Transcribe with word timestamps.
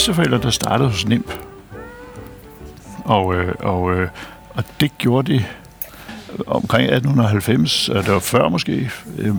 bedsteforældre, 0.00 0.38
der 0.38 0.50
startede 0.50 0.88
hos 0.88 1.06
NIMP. 1.06 1.32
Og, 3.04 3.34
øh, 3.34 3.54
og, 3.58 3.94
øh, 3.94 4.08
og 4.50 4.64
det 4.80 4.98
gjorde 4.98 5.32
de 5.32 5.44
omkring 6.46 6.90
1890, 6.90 7.88
eller 7.88 8.18
før 8.18 8.48
måske. 8.48 8.90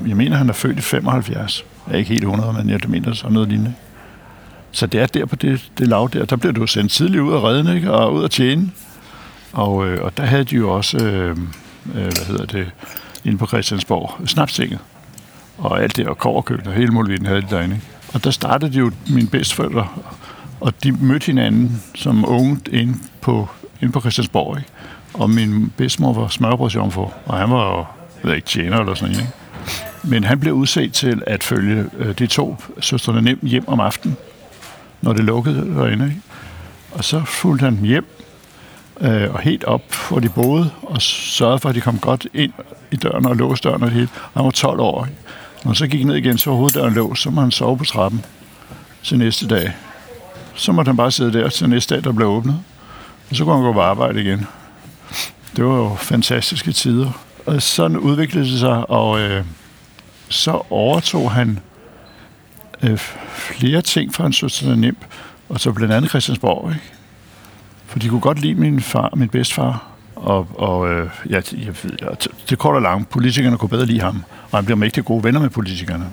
Jeg 0.08 0.18
mener, 0.18 0.38
han 0.38 0.50
er 0.50 0.54
født 0.54 0.77
i 0.77 0.82
75. 0.82 1.66
Jeg 1.88 1.94
er 1.94 1.98
ikke 1.98 2.09
helt 2.09 2.23
100, 2.23 2.54
men 2.54 2.70
jeg 2.70 2.80
mener 2.88 3.13
sådan 3.13 3.34
noget 3.34 3.50
lignende. 3.50 3.73
Så 4.71 4.88
det 4.88 5.02
er 5.02 5.05
der 5.05 5.26
på 5.26 5.36
det, 5.36 5.71
det 5.77 5.88
lav 5.88 6.09
der. 6.13 6.26
Der 6.26 6.36
blev 6.36 6.54
du 6.54 6.68
sendt 6.68 6.91
tidligt 6.91 7.21
ud 7.21 7.34
af 7.34 7.43
redden, 7.43 7.75
ikke? 7.75 7.91
og 7.91 8.14
ud 8.14 8.23
at 8.23 8.32
tjene. 8.32 8.71
Og, 9.54 9.88
øh, 9.88 10.04
og 10.04 10.18
der 10.18 10.23
havde 10.23 10.43
de 10.43 10.55
jo 10.55 10.70
også, 10.70 10.98
øh, 10.98 11.30
øh, 11.96 12.04
hvad 12.04 12.26
hedder 12.27 12.46
det, 12.46 12.71
inde 13.26 13.38
på 13.38 13.48
Christiansborg, 13.48 14.27
snapstinget. 14.27 14.80
Og 15.57 15.84
alt 15.84 15.98
det, 15.98 16.07
og 16.07 16.18
koverkøkken 16.18 16.68
og 16.68 16.73
hele 16.73 16.91
muligheden 16.91 17.26
havde 17.26 17.41
de 17.41 17.48
derinde. 17.49 17.76
Ikke? 17.76 17.88
Og 18.13 18.23
der 18.23 18.32
startede 18.32 18.73
de 18.73 18.77
jo 18.77 18.91
mine 19.09 19.27
bedsteforældre, 19.27 19.88
og 20.61 20.83
de 20.83 20.91
mødte 20.91 21.25
hinanden 21.25 21.81
som 21.95 22.29
unge 22.29 22.57
inde 22.71 22.97
på, 23.21 23.49
inde 23.81 23.93
på 23.93 23.99
Christiansborg. 23.99 24.57
Ikke? 24.57 24.70
Og 25.13 25.29
min 25.29 25.73
bedsmor 25.77 26.13
var 26.13 26.27
smørbrødsjomfru, 26.27 27.09
og 27.25 27.37
han 27.37 27.49
var 27.49 27.71
jo, 27.71 27.77
jeg 28.23 28.29
ved 28.29 28.35
ikke, 28.35 28.47
tjener 28.47 28.77
eller 28.77 28.93
sådan 28.93 29.11
noget. 29.11 29.21
Ikke? 29.21 29.34
Men 30.03 30.23
han 30.23 30.39
blev 30.39 30.53
udset 30.53 30.93
til 30.93 31.23
at 31.27 31.43
følge 31.43 31.85
øh, 31.97 32.20
de 32.20 32.27
to 32.27 32.57
søstrene 32.79 33.21
nem 33.21 33.39
hjem 33.41 33.67
om 33.67 33.79
aftenen, 33.79 34.17
når 35.01 35.13
det 35.13 35.23
lukkede 35.23 35.75
derinde. 35.75 36.05
Ikke? 36.05 36.21
Og 36.91 37.03
så 37.03 37.21
fulgte 37.25 37.63
han 37.63 37.75
hjem, 37.75 38.05
øh, 39.01 39.34
og 39.34 39.39
helt 39.39 39.63
op, 39.63 39.93
hvor 40.09 40.20
de 40.20 40.29
boede, 40.29 40.71
og 40.81 41.01
sørgede 41.01 41.59
for, 41.59 41.70
at 41.70 41.75
de 41.75 41.81
kom 41.81 41.99
godt 41.99 42.27
ind 42.34 42.53
i 42.91 42.95
døren 42.95 43.25
og 43.25 43.35
låste 43.35 43.70
døren 43.70 43.84
og 43.84 43.87
det 43.87 43.96
hele. 43.96 44.09
Han 44.34 44.43
var 44.43 44.51
12 44.51 44.79
år. 44.79 45.05
Ikke? 45.05 45.18
Når 45.63 45.70
han 45.70 45.75
så 45.75 45.87
gik 45.87 46.05
ned 46.05 46.15
igen, 46.15 46.37
så 46.37 46.49
var 46.49 46.57
hoveddøren 46.57 46.93
låst, 46.93 47.21
så 47.21 47.29
må 47.29 47.41
han 47.41 47.51
sove 47.51 47.77
på 47.77 47.84
trappen 47.84 48.25
til 49.03 49.18
næste 49.18 49.48
dag. 49.48 49.73
Så 50.55 50.71
måtte 50.71 50.90
han 50.90 50.98
bare 50.98 51.12
sidde 51.12 51.34
der 51.34 51.49
til 51.49 51.70
næste 51.70 51.96
dag, 51.96 52.04
der 52.04 52.12
blev 52.12 52.27
åbnet. 52.27 52.60
Og 53.30 53.35
så 53.35 53.44
kunne 53.44 53.55
han 53.55 53.63
gå 53.63 53.74
på 53.74 53.82
arbejde 53.82 54.21
igen. 54.21 54.48
Det 55.55 55.66
var 55.66 55.76
jo 55.76 55.96
fantastiske 55.96 56.71
tider. 56.71 57.12
Og 57.46 57.62
sådan 57.62 57.98
udviklede 57.98 58.46
det 58.46 58.60
sig, 58.60 58.90
og 58.90 59.20
øh, 59.20 59.43
så 60.30 60.62
overtog 60.70 61.32
han 61.32 61.60
øh, 62.84 62.98
flere 63.27 63.82
ting 63.82 64.13
fra 64.13 64.24
hans 64.24 64.35
søster 64.35 64.75
Nimp, 64.75 64.97
og 65.50 65.59
så 65.59 65.72
blandt 65.72 65.94
andet 65.94 66.09
Christiansborg, 66.09 66.69
ikke? 66.69 66.86
For 67.86 68.00
de 68.00 68.09
kunne 68.09 68.22
godt 68.22 68.41
lide 68.41 68.56
min 68.56 68.81
far, 68.81 69.09
min 69.16 69.30
bedstfar, 69.30 69.88
og, 70.16 70.47
og 70.56 70.91
øh, 70.91 71.09
ja, 71.30 71.36
jeg, 71.36 71.75
jeg, 72.02 72.09
det 72.50 72.58
kort 72.58 72.75
og 72.75 72.81
langt, 72.81 73.09
politikerne 73.09 73.58
kunne 73.58 73.69
bedre 73.69 73.86
lide 73.86 74.02
ham, 74.02 74.24
og 74.52 74.58
han 74.58 74.66
blev 74.66 74.78
mægtig 74.78 75.06
gode 75.06 75.24
venner 75.24 75.40
med 75.40 75.50
politikerne. 75.50 76.06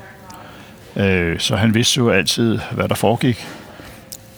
Øh, 0.96 1.40
så 1.40 1.56
han 1.56 1.74
vidste 1.74 1.98
jo 1.98 2.10
altid, 2.10 2.58
hvad 2.72 2.88
der 2.88 2.94
foregik. 2.94 3.46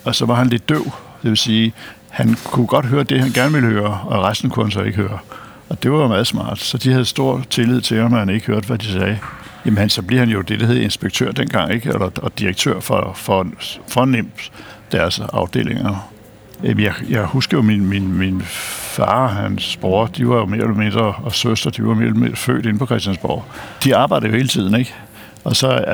Og 0.04 0.14
så 0.14 0.26
var 0.26 0.34
han 0.34 0.46
lidt 0.46 0.68
døv, 0.68 0.84
det 1.22 1.30
vil 1.30 1.36
sige, 1.36 1.72
han 2.08 2.36
kunne 2.44 2.66
godt 2.66 2.86
høre 2.86 3.02
det, 3.02 3.20
han 3.20 3.30
gerne 3.30 3.52
ville 3.52 3.68
høre, 3.68 4.00
og 4.04 4.24
resten 4.24 4.50
kunne 4.50 4.64
han 4.64 4.72
så 4.72 4.82
ikke 4.82 4.98
høre. 4.98 5.18
Og 5.68 5.82
det 5.82 5.92
var 5.92 5.98
jo 5.98 6.08
meget 6.08 6.26
smart, 6.26 6.58
så 6.58 6.78
de 6.78 6.92
havde 6.92 7.04
stor 7.04 7.42
tillid 7.50 7.80
til 7.80 8.00
ham, 8.00 8.12
at 8.12 8.18
han 8.18 8.28
ikke 8.28 8.46
hørte, 8.46 8.66
hvad 8.66 8.78
de 8.78 8.92
sagde. 8.92 9.18
Jamen, 9.66 9.88
så 9.88 10.02
bliver 10.02 10.20
han 10.20 10.28
jo 10.28 10.40
det, 10.40 10.60
der 10.60 10.66
hed 10.66 10.76
inspektør 10.76 11.32
dengang, 11.32 11.72
ikke? 11.72 11.88
Eller, 11.88 12.10
og 12.22 12.38
direktør 12.38 12.80
for, 12.80 13.12
for, 13.16 13.46
for 13.88 14.04
NIMS, 14.04 14.52
deres 14.92 15.20
afdelinger. 15.32 16.10
Jeg, 16.62 16.94
jeg 17.08 17.24
husker 17.24 17.56
jo 17.56 17.62
min, 17.62 17.86
min, 17.86 18.18
min 18.18 18.42
far 18.42 19.22
og 19.22 19.30
hans 19.30 19.76
bror, 19.76 20.06
de 20.06 20.28
var 20.28 20.36
jo 20.36 20.46
mere 20.46 20.60
eller 20.60 20.74
mindre, 20.74 21.00
og 21.00 21.34
søster, 21.34 21.70
de 21.70 21.86
var 21.86 21.94
mere 21.94 22.06
eller 22.06 22.20
mindre 22.20 22.36
født 22.36 22.66
inde 22.66 22.78
på 22.78 22.86
Christiansborg. 22.86 23.44
De 23.84 23.96
arbejdede 23.96 24.30
jo 24.30 24.36
hele 24.36 24.48
tiden, 24.48 24.74
ikke? 24.74 24.94
Og 25.44 25.56
så 25.56 25.84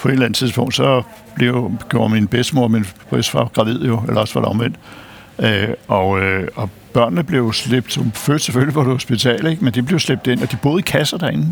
på 0.00 0.08
et 0.08 0.12
eller 0.12 0.26
andet 0.26 0.36
tidspunkt, 0.36 0.74
så 0.74 1.02
blev, 1.34 1.72
gjorde 1.88 2.12
min 2.12 2.26
bedstemor 2.26 2.62
og 2.62 2.70
min 2.70 2.86
bedstfar 3.10 3.44
gravid 3.44 3.80
jo, 3.84 4.02
eller 4.08 4.20
også 4.20 4.34
var 4.34 4.40
det 4.40 4.50
omvendt. 4.50 4.76
Øh, 5.38 5.68
og, 5.88 6.20
øh, 6.20 6.48
og 6.56 6.70
børnene 6.92 7.24
blev 7.24 7.52
slæbt, 7.52 7.92
som 7.92 8.12
født 8.12 8.42
selvfølgelig 8.42 8.74
på 8.74 8.80
et 8.80 8.86
hospital, 8.86 9.46
ikke? 9.46 9.64
men 9.64 9.74
de 9.74 9.82
blev 9.82 9.98
slæbt 9.98 10.26
ind, 10.26 10.42
og 10.42 10.52
de 10.52 10.56
boede 10.56 10.78
i 10.78 10.82
kasser 10.82 11.18
derinde. 11.18 11.46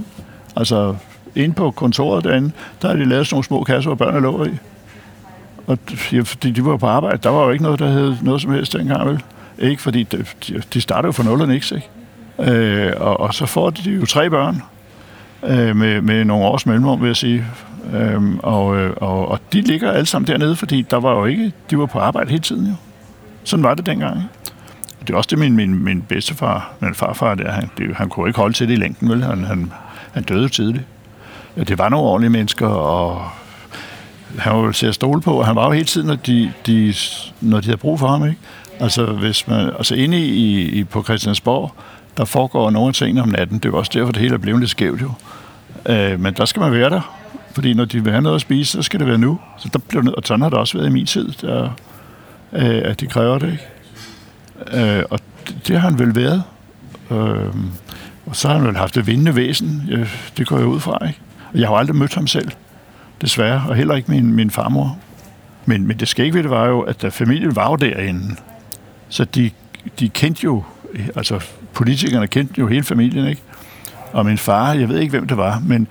Altså, 0.56 0.96
inde 1.34 1.54
på 1.54 1.70
kontoret 1.70 2.24
derinde, 2.24 2.50
der 2.82 2.88
havde 2.88 3.00
de 3.00 3.08
lavet 3.08 3.26
sådan 3.26 3.34
nogle 3.34 3.44
små 3.44 3.64
kasser, 3.64 3.88
hvor 3.88 4.06
børnene 4.06 4.22
lå 4.22 4.44
i. 4.44 4.50
Og 5.66 5.78
ja, 6.12 6.20
fordi 6.20 6.50
de 6.50 6.64
var 6.64 6.76
på 6.76 6.86
arbejde, 6.86 7.18
der 7.22 7.30
var 7.30 7.44
jo 7.44 7.50
ikke 7.50 7.64
noget, 7.64 7.78
der 7.78 7.90
hed 7.90 8.16
noget 8.22 8.42
som 8.42 8.52
helst 8.52 8.72
dengang, 8.72 9.08
vel? 9.08 9.22
Ikke, 9.58 9.82
fordi 9.82 10.02
de, 10.02 10.24
de 10.74 10.80
startede 10.80 11.06
jo 11.06 11.12
fra 11.12 11.22
nul 11.22 11.40
og 11.40 11.48
niks, 11.48 11.72
ikke? 11.72 12.52
Øh, 12.52 12.92
og, 12.96 13.20
og 13.20 13.34
så 13.34 13.46
får 13.46 13.70
de 13.70 13.90
jo 13.90 14.06
tre 14.06 14.30
børn 14.30 14.62
øh, 15.42 15.76
med, 15.76 16.00
med 16.00 16.24
nogle 16.24 16.44
års 16.44 16.66
mellemrum, 16.66 17.00
vil 17.00 17.06
jeg 17.06 17.16
sige. 17.16 17.44
Øhm, 17.92 18.32
øh, 18.32 18.38
og, 18.42 18.66
og, 18.96 19.28
og 19.28 19.40
de 19.52 19.60
ligger 19.60 19.92
alle 19.92 20.06
sammen 20.06 20.26
dernede, 20.26 20.56
fordi 20.56 20.82
der 20.82 20.96
var 20.96 21.12
jo 21.12 21.24
ikke, 21.24 21.52
de 21.70 21.78
var 21.78 21.86
på 21.86 21.98
arbejde 21.98 22.30
hele 22.30 22.42
tiden 22.42 22.66
jo. 22.66 22.74
Sådan 23.44 23.62
var 23.62 23.74
det 23.74 23.86
dengang, 23.86 24.16
ikke? 24.16 24.28
Det 25.00 25.10
er 25.14 25.16
også 25.16 25.28
det, 25.30 25.38
min, 25.38 25.56
min, 25.56 25.84
min 25.84 26.02
bedstefar, 26.02 26.72
min 26.80 26.94
farfar 26.94 27.34
der, 27.34 27.50
han, 27.50 27.70
det, 27.78 27.96
han 27.96 28.08
kunne 28.08 28.28
ikke 28.28 28.40
holde 28.40 28.54
til 28.54 28.68
det 28.68 28.74
i 28.74 28.76
længden, 28.76 29.10
vel? 29.10 29.24
Han, 29.24 29.44
han, 29.44 29.72
han 30.12 30.22
døde 30.22 30.48
tidligt. 30.48 30.84
Ja, 31.56 31.62
det 31.62 31.78
var 31.78 31.88
nogle 31.88 32.06
ordentlige 32.06 32.30
mennesker, 32.30 32.66
og 32.66 33.28
han 34.38 34.52
var 34.52 34.60
jo 34.60 34.72
til 34.72 34.86
at 34.86 34.94
stole 34.94 35.20
på, 35.20 35.32
og 35.32 35.46
han 35.46 35.56
var 35.56 35.64
jo 35.64 35.72
hele 35.72 35.84
tiden, 35.84 36.06
når 36.06 36.16
de, 36.16 36.52
de, 36.66 36.94
når 37.40 37.60
de 37.60 37.66
havde 37.66 37.76
brug 37.76 37.98
for 37.98 38.06
ham, 38.06 38.24
ikke? 38.24 38.38
Altså, 38.80 39.06
hvis 39.06 39.48
man, 39.48 39.70
altså 39.78 39.94
inde 39.94 40.18
i, 40.18 40.60
i, 40.60 40.84
på 40.84 41.02
Christiansborg, 41.02 41.72
der 42.16 42.24
foregår 42.24 42.70
nogle 42.70 42.92
ting 42.92 43.20
om 43.20 43.28
natten. 43.28 43.58
Det 43.58 43.68
er 43.68 43.76
også 43.76 43.90
derfor, 43.94 44.12
det 44.12 44.22
hele 44.22 44.34
er 44.34 44.38
blevet 44.38 44.60
lidt 44.60 44.70
skævt 44.70 45.02
jo. 45.02 45.12
Øh, 45.86 46.20
men 46.20 46.34
der 46.34 46.44
skal 46.44 46.60
man 46.60 46.72
være 46.72 46.90
der, 46.90 47.17
fordi 47.58 47.74
når 47.74 47.84
de 47.84 48.04
vil 48.04 48.12
have 48.12 48.22
noget 48.22 48.34
at 48.34 48.40
spise, 48.40 48.72
så 48.72 48.82
skal 48.82 49.00
det 49.00 49.08
være 49.08 49.18
nu. 49.18 49.38
Så 49.56 49.68
der 49.72 49.78
bliver, 49.78 50.12
og 50.12 50.22
sådan 50.24 50.42
har 50.42 50.48
det 50.48 50.58
også 50.58 50.78
været 50.78 50.90
i 50.90 50.92
min 50.92 51.06
tid, 51.06 51.28
der, 51.40 51.70
øh, 52.52 52.80
at 52.84 53.00
de 53.00 53.06
kræver 53.06 53.38
det, 53.38 53.52
ikke? 53.52 54.98
Øh, 54.98 55.04
og 55.10 55.20
det, 55.48 55.68
det 55.68 55.80
har 55.80 55.90
han 55.90 55.98
vel 55.98 56.16
været. 56.16 56.42
Øh, 57.10 57.54
og 58.26 58.36
så 58.36 58.48
har 58.48 58.54
han 58.54 58.66
vel 58.66 58.76
haft 58.76 58.94
det 58.94 59.06
vindende 59.06 59.36
væsen. 59.36 59.84
Ja, 59.90 60.04
det 60.36 60.46
går 60.46 60.58
jeg 60.58 60.66
ud 60.66 60.80
fra, 60.80 61.06
ikke? 61.06 61.20
Og 61.52 61.60
jeg 61.60 61.68
har 61.68 61.76
aldrig 61.76 61.96
mødt 61.96 62.14
ham 62.14 62.26
selv, 62.26 62.50
desværre, 63.20 63.64
og 63.68 63.74
heller 63.74 63.94
ikke 63.94 64.10
min, 64.10 64.32
min 64.32 64.50
farmor. 64.50 64.98
Men, 65.66 65.86
men 65.86 65.96
det 66.00 66.08
skægge 66.08 66.34
ved 66.34 66.42
det 66.42 66.50
var 66.50 66.66
jo, 66.66 66.80
at 66.80 67.02
der 67.02 67.10
familien 67.10 67.56
var 67.56 67.70
jo 67.70 67.76
derinde. 67.76 68.36
Så 69.08 69.24
de, 69.24 69.50
de 70.00 70.08
kendte 70.08 70.44
jo, 70.44 70.64
altså 71.16 71.40
politikerne 71.72 72.26
kendte 72.26 72.54
jo 72.58 72.66
hele 72.66 72.84
familien, 72.84 73.26
ikke? 73.26 73.42
Og 74.12 74.26
min 74.26 74.38
far, 74.38 74.72
jeg 74.72 74.88
ved 74.88 74.98
ikke, 74.98 75.10
hvem 75.10 75.26
det 75.26 75.36
var, 75.36 75.62
men 75.66 75.88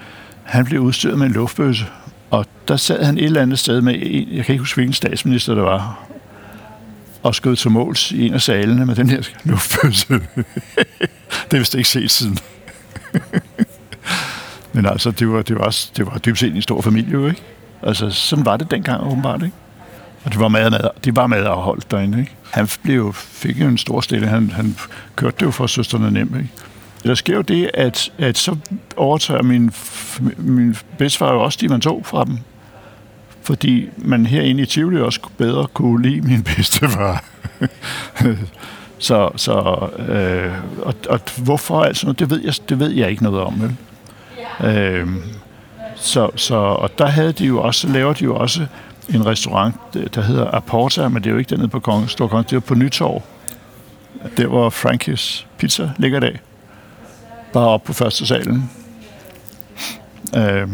han 0.48 0.66
blev 0.66 0.82
udstyret 0.82 1.18
med 1.18 1.28
en 1.28 1.34
luftbøsse. 1.34 1.86
Og 2.30 2.46
der 2.68 2.78
sad 2.78 3.04
han 3.04 3.18
et 3.18 3.24
eller 3.24 3.42
andet 3.42 3.60
sted 3.60 3.82
med 3.82 3.96
en, 4.02 4.28
jeg 4.32 4.46
kan 4.46 4.54
ikke 4.54 4.62
huske, 4.62 4.76
hvilken 4.76 4.94
statsminister 4.94 5.56
det 5.56 5.64
var, 5.64 6.08
og 7.24 7.36
skød 7.36 7.56
til 7.56 7.72
måls 7.72 8.12
i 8.12 8.28
en 8.28 8.34
af 8.34 8.42
salene 8.42 8.86
med 8.86 8.96
den 8.96 9.10
her 9.10 9.22
luftbøsse. 9.44 10.14
det 11.52 11.54
er 11.54 11.58
vist 11.58 11.76
ikke 11.76 11.90
set 11.90 12.12
siden. 12.12 12.38
Men 14.74 14.86
altså, 14.86 15.12
det 15.12 15.30
var, 15.30 15.42
det 15.42 15.56
var, 15.56 15.64
også, 15.64 15.92
det 15.98 16.06
var 16.06 16.18
dybest 16.18 16.40
set 16.40 16.56
en 16.56 16.62
stor 16.62 16.82
familie, 16.82 17.12
jo, 17.12 17.28
ikke? 17.28 17.42
Altså, 17.84 18.10
sådan 18.10 18.46
var 18.46 18.58
det 18.58 18.72
dengang 18.72 19.04
åbenbart, 19.04 19.44
ikke? 19.44 19.56
Og 20.24 20.32
det 20.32 20.40
var 20.40 20.48
meget, 20.48 20.72
meget, 20.72 20.90
de 21.06 21.16
var 21.16 21.28
meget 21.28 21.46
afholdt 21.46 21.92
derinde, 21.92 22.20
ikke? 22.20 22.32
Han 22.52 22.68
blev, 22.84 23.14
fik 23.14 23.62
jo 23.62 23.68
en 23.68 23.78
stor 23.78 24.02
stilling. 24.02 24.32
Han, 24.32 24.50
han 24.50 24.76
kørte 25.16 25.36
det 25.40 25.46
jo 25.46 25.52
for 25.52 25.68
søsterne 25.68 26.12
nem, 26.12 26.36
ikke? 26.38 26.50
Der 27.08 27.16
sker 27.16 27.36
jo 27.36 27.42
det, 27.42 27.72
at, 27.74 28.12
at 28.18 28.38
så 28.38 28.56
overtager 28.98 29.44
min, 29.44 29.72
min 30.38 30.76
bedstefar 30.98 31.34
jo 31.34 31.44
også 31.44 31.58
de, 31.62 31.68
man 31.68 31.82
tog 31.82 32.06
fra 32.06 32.26
dem. 32.26 32.38
Fordi 33.42 33.90
man 33.98 34.26
herinde 34.26 34.62
i 34.62 34.66
Tivoli 34.66 35.02
også 35.02 35.20
bedre 35.38 35.68
kunne 35.68 36.10
lide 36.10 36.22
min 36.22 36.44
bedstefar. 36.56 37.24
så, 39.00 39.30
så 39.36 39.54
øh, 40.10 40.54
og, 40.82 40.94
og 41.10 41.20
hvorfor 41.38 41.82
altså 41.82 42.12
det 42.12 42.30
ved 42.30 42.42
jeg, 42.44 42.54
det 42.70 42.80
ved 42.80 42.90
jeg 42.90 43.10
ikke 43.10 43.24
noget 43.24 43.42
om, 43.42 43.62
vel? 43.62 43.76
Øh, 44.70 45.08
så, 45.96 46.30
så, 46.36 46.56
og 46.56 46.98
der 46.98 47.08
havde 47.08 47.32
de 47.32 47.46
jo 47.46 47.62
også, 47.62 47.88
laver 47.88 48.14
de 48.14 48.24
jo 48.24 48.36
også 48.36 48.66
en 49.10 49.26
restaurant, 49.26 49.76
der 50.16 50.22
hedder 50.22 50.56
Aporta, 50.56 51.08
men 51.08 51.24
det 51.24 51.30
er 51.30 51.32
jo 51.32 51.38
ikke 51.38 51.50
dernede 51.50 51.68
på 51.68 51.80
Kongens 51.80 52.12
Storkongens, 52.12 52.50
det 52.50 52.56
er 52.56 52.60
på 52.60 52.76
Nytorv. 52.76 53.24
Der 54.38 54.48
hvor 54.48 54.70
Frankies 54.70 55.48
Pizza 55.58 55.90
ligger 55.98 56.20
dag. 56.20 56.40
Bare 57.54 57.68
op 57.68 57.84
på 57.84 57.94
første 57.94 58.28
salen. 58.28 58.70
Øh, 60.38 60.68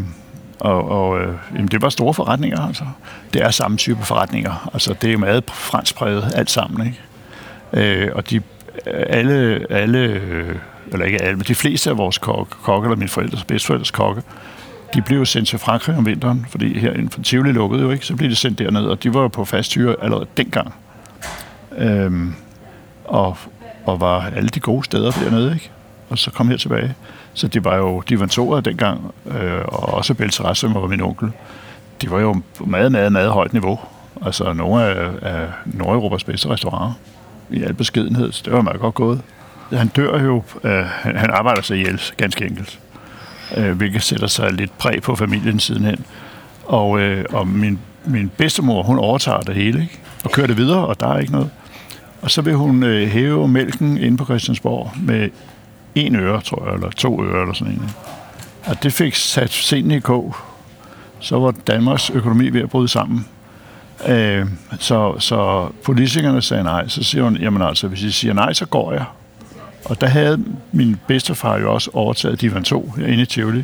og 0.60 0.92
og 0.92 1.22
øh, 1.22 1.36
jamen, 1.54 1.68
det 1.68 1.82
var 1.82 1.90
store 1.90 2.14
forretninger, 2.14 2.68
altså. 2.68 2.86
Det 3.34 3.42
er 3.42 3.52
samme 3.52 3.78
type 3.78 4.06
forretninger. 4.06 4.70
Altså, 4.74 4.96
det 5.02 5.14
er 5.14 5.18
meget 5.18 5.44
franskpræget 5.52 6.32
alt 6.36 6.52
sammen, 6.52 6.88
ikke? 6.88 7.00
Øh, 7.74 8.12
og 8.16 8.30
de, 8.30 8.42
alle, 8.86 9.66
alle, 9.70 10.00
øh, 10.00 10.56
eller 10.92 11.06
ikke 11.06 11.22
alle, 11.22 11.36
men 11.38 11.46
de 11.48 11.56
fleste 11.56 11.90
af 11.90 11.98
vores 11.98 12.18
kokke, 12.18 12.52
kokke 12.64 12.86
eller 12.86 12.98
mine 12.98 13.10
forældres, 13.10 13.44
bedsteforældres 13.44 13.92
kokke, 13.92 14.22
de 14.94 15.02
blev 15.02 15.18
jo 15.18 15.26
sendt 15.26 15.48
til 15.48 15.60
Frankrig 15.60 15.98
om 15.98 16.06
vinteren, 16.06 16.46
fordi 16.50 16.80
her 16.80 16.94
inden 16.94 17.10
for 17.10 17.22
Tivoli 17.22 17.52
lukkede 17.52 17.82
jo 17.82 17.92
ikke, 17.92 18.06
så 18.06 18.16
blev 18.16 18.30
de 18.30 18.36
sendt 18.36 18.60
derned, 18.60 18.86
og 18.86 19.04
de 19.04 19.14
var 19.14 19.22
jo 19.22 19.28
på 19.28 19.46
fast 19.46 19.74
hyre 19.74 19.96
allerede 20.02 20.28
dengang. 20.38 20.74
Øhm, 21.78 22.36
og, 23.06 23.38
og 23.86 24.02
var 24.02 24.32
alle 24.36 24.50
de 24.50 24.60
gode 24.60 24.84
steder 24.84 25.12
dernede, 25.12 25.54
ikke? 25.54 25.72
Og 26.14 26.20
så 26.20 26.32
kom 26.32 26.50
her 26.50 26.58
tilbage. 26.58 26.96
Så 27.34 27.48
det 27.48 27.64
var 27.64 27.76
jo 27.76 28.04
divantorer 28.10 28.62
dengang, 28.62 29.14
øh, 29.26 29.62
og 29.66 29.94
også 29.94 30.14
Belterrasse, 30.14 30.62
som 30.62 30.74
var 30.74 30.88
min 30.88 31.02
onkel. 31.02 31.32
De 32.02 32.12
var 32.12 32.20
jo 32.20 32.42
meget, 32.66 32.92
meget, 32.92 33.12
meget 33.12 33.30
højt 33.30 33.54
niveau. 33.54 33.80
Altså 34.26 34.54
nogle 34.54 34.84
af, 34.84 35.10
af 35.22 35.48
Nordeuropas 35.66 36.24
bedste 36.24 36.50
restauranter. 36.50 36.94
I 37.50 37.64
al 37.64 37.74
beskedenhed, 37.74 38.32
så 38.32 38.42
det 38.46 38.54
var 38.54 38.62
meget 38.62 38.80
godt 38.80 38.96
gået. 38.96 39.22
Han 39.72 39.88
dør 39.88 40.24
jo, 40.24 40.44
øh, 40.64 40.86
han, 40.86 41.16
han 41.18 41.30
arbejder 41.30 41.62
sig 41.62 41.78
ihjel, 41.78 42.02
ganske 42.18 42.46
enkelt. 42.46 42.80
Øh, 43.58 43.72
hvilket 43.72 44.04
sætter 44.04 44.28
sig 44.28 44.54
lidt 44.54 44.78
præg 44.78 45.02
på 45.02 45.16
familien 45.16 45.60
sidenhen. 45.60 46.06
Og, 46.66 47.00
øh, 47.00 47.26
og 47.30 47.48
min, 47.48 47.80
min 48.06 48.32
bedstemor, 48.38 48.84
hun 48.84 48.98
overtager 48.98 49.40
det 49.40 49.56
hele, 49.56 49.82
ikke? 49.82 50.00
og 50.24 50.32
kører 50.32 50.48
det 50.48 50.58
videre, 50.58 50.88
og 50.88 51.00
der 51.00 51.08
er 51.08 51.20
ikke 51.20 51.32
noget. 51.32 51.50
Og 52.22 52.32
så 52.32 52.42
vil 52.42 52.54
hun 52.54 52.84
øh, 52.84 53.08
hæve 53.08 53.48
mælken 53.48 53.98
inde 53.98 54.18
på 54.18 54.26
Christiansborg 54.26 54.92
med 55.02 55.30
en 55.96 56.16
øre, 56.16 56.42
tror 56.42 56.66
jeg, 56.66 56.74
eller 56.74 56.90
to 56.90 57.24
øre, 57.24 57.42
eller 57.42 57.54
sådan 57.54 57.74
en. 57.74 57.92
Og 58.66 58.84
det 58.84 58.94
fik 58.94 59.16
sat 59.16 59.50
scenen 59.50 59.92
i 59.92 60.00
kog. 60.00 60.36
Så 61.20 61.40
var 61.40 61.52
Danmarks 61.52 62.10
økonomi 62.10 62.50
ved 62.50 62.62
at 62.62 62.70
bryde 62.70 62.88
sammen. 62.88 63.28
Øh, 64.08 64.46
så, 64.80 65.20
så 65.20 65.70
politikerne 65.84 66.42
sagde 66.42 66.64
nej. 66.64 66.88
Så 66.88 67.04
siger 67.04 67.24
hun, 67.24 67.38
jamen 67.38 67.62
altså, 67.62 67.88
hvis 67.88 68.04
I 68.04 68.12
siger 68.12 68.34
nej, 68.34 68.54
så 68.54 68.66
går 68.66 68.94
jeg. 68.94 69.06
Og 69.86 70.02
der 70.02 70.08
havde 70.08 70.44
min 70.72 71.00
bedstefar 71.08 71.58
jo 71.58 71.74
også 71.74 71.92
overtaget 71.94 72.42
Divan 72.42 72.64
2 72.64 72.94
herinde 72.98 73.24
i 73.24 73.26
Tivoli. 73.26 73.64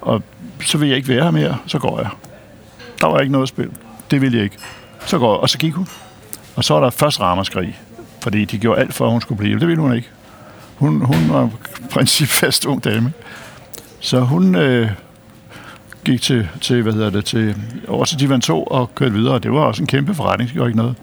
Og 0.00 0.22
så 0.60 0.78
vil 0.78 0.88
jeg 0.88 0.96
ikke 0.96 1.08
være 1.08 1.24
her 1.24 1.30
mere, 1.30 1.56
så 1.66 1.78
går 1.78 2.00
jeg. 2.00 2.10
Der 3.00 3.06
var 3.06 3.18
ikke 3.18 3.32
noget 3.32 3.48
spil. 3.48 3.70
Det 4.10 4.20
ville 4.20 4.36
jeg 4.36 4.44
ikke. 4.44 4.56
Så 5.06 5.18
går 5.18 5.34
jeg, 5.34 5.40
og 5.40 5.50
så 5.50 5.58
gik 5.58 5.74
hun. 5.74 5.88
Og 6.56 6.64
så 6.64 6.74
var 6.74 6.80
der 6.80 6.90
først 6.90 7.20
ramaskrig, 7.20 7.78
fordi 8.22 8.44
de 8.44 8.58
gjorde 8.58 8.80
alt 8.80 8.94
for, 8.94 9.04
at 9.04 9.12
hun 9.12 9.20
skulle 9.20 9.38
blive. 9.38 9.60
Det 9.60 9.68
ville 9.68 9.82
hun 9.82 9.94
ikke. 9.94 10.08
Hun, 10.76 11.04
hun 11.04 11.28
var 11.28 11.50
principfast 11.90 12.66
ung 12.66 12.84
dame. 12.84 13.12
Så 14.00 14.20
hun 14.20 14.54
øh, 14.54 14.90
gik 16.04 16.22
til, 16.22 16.48
til, 16.60 16.82
hvad 16.82 16.92
hedder 16.92 17.10
det, 17.10 17.24
til, 17.24 17.56
over 17.88 18.04
til 18.04 18.20
Divan 18.20 18.40
2 18.40 18.62
og 18.62 18.94
kørte 18.94 19.14
videre, 19.14 19.34
og 19.34 19.42
det 19.42 19.52
var 19.52 19.60
også 19.60 19.82
en 19.82 19.86
kæmpe 19.86 20.14
forretning, 20.14 20.48
det 20.48 20.54
gjorde 20.54 20.68
ikke 20.68 20.78
noget. 20.78 20.94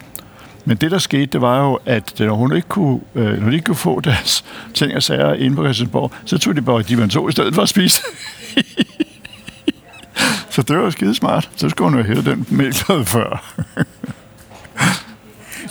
Men 0.65 0.77
det, 0.77 0.91
der 0.91 0.97
skete, 0.97 1.25
det 1.25 1.41
var 1.41 1.63
jo, 1.63 1.79
at 1.85 2.21
øh, 2.21 2.27
når 2.27 2.35
hun 2.35 2.55
ikke 2.55 2.67
kunne, 2.67 2.99
øh, 3.15 3.41
når 3.41 3.49
de 3.49 3.55
ikke 3.55 3.65
kunne 3.65 3.75
få 3.75 3.99
deres 4.09 4.45
ting 4.73 4.95
og 4.95 5.03
sager 5.03 5.33
inde 5.33 5.55
på 5.55 5.63
Christiansborg, 5.63 6.11
så 6.25 6.37
tog 6.37 6.55
de 6.55 6.61
bare 6.61 6.81
Divan 6.81 7.09
2 7.09 7.29
i 7.29 7.31
stedet 7.31 7.55
for 7.55 7.61
at 7.61 7.69
spise. 7.69 8.01
så 10.53 10.61
det 10.61 10.77
var 10.77 10.83
jo 10.83 10.91
skidesmart. 10.91 11.49
Så 11.55 11.69
skulle 11.69 11.89
hun 11.89 11.99
jo 11.99 12.05
hæve 12.05 12.21
den 12.21 12.47
mælk 12.49 12.75
før. 13.05 13.55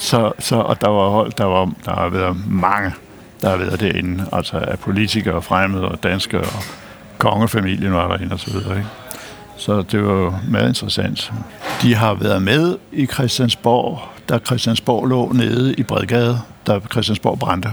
så, 0.08 0.32
så, 0.38 0.56
og 0.56 0.80
der 0.80 0.88
var, 0.88 1.08
hold, 1.08 1.32
der 1.32 1.44
var, 1.44 1.72
der 1.84 1.94
har 1.94 2.08
været 2.08 2.50
mange, 2.50 2.92
der 3.42 3.50
har 3.50 3.56
været 3.56 3.80
derinde, 3.80 4.24
altså 4.32 4.56
af 4.56 4.78
politikere, 4.78 5.42
fremmede 5.42 5.88
og 5.88 6.02
danskere, 6.02 6.42
og 6.42 6.62
kongefamilien 7.18 7.92
var 7.92 8.08
derinde 8.08 8.32
og 8.32 8.40
så 8.40 8.50
videre, 8.50 8.76
ikke? 8.76 8.88
Så 9.56 9.82
det 9.82 10.02
var 10.02 10.12
jo 10.12 10.34
meget 10.48 10.68
interessant. 10.68 11.32
De 11.82 11.94
har 11.94 12.14
været 12.14 12.42
med 12.42 12.78
i 12.92 13.06
Christiansborg, 13.06 14.00
da 14.28 14.38
Christiansborg 14.38 15.06
lå 15.06 15.32
nede 15.32 15.74
i 15.74 15.82
Bredgade, 15.82 16.40
da 16.66 16.80
Christiansborg 16.90 17.38
brændte. 17.38 17.68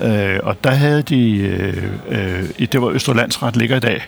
Øh, 0.00 0.40
og 0.42 0.64
der 0.64 0.70
havde 0.70 1.02
de, 1.02 1.36
øh, 1.38 1.84
øh, 2.08 2.68
det 2.72 2.82
var 2.82 2.88
Østerlandsret 2.88 3.56
ligger 3.56 3.76
i 3.76 3.80
dag, 3.80 4.02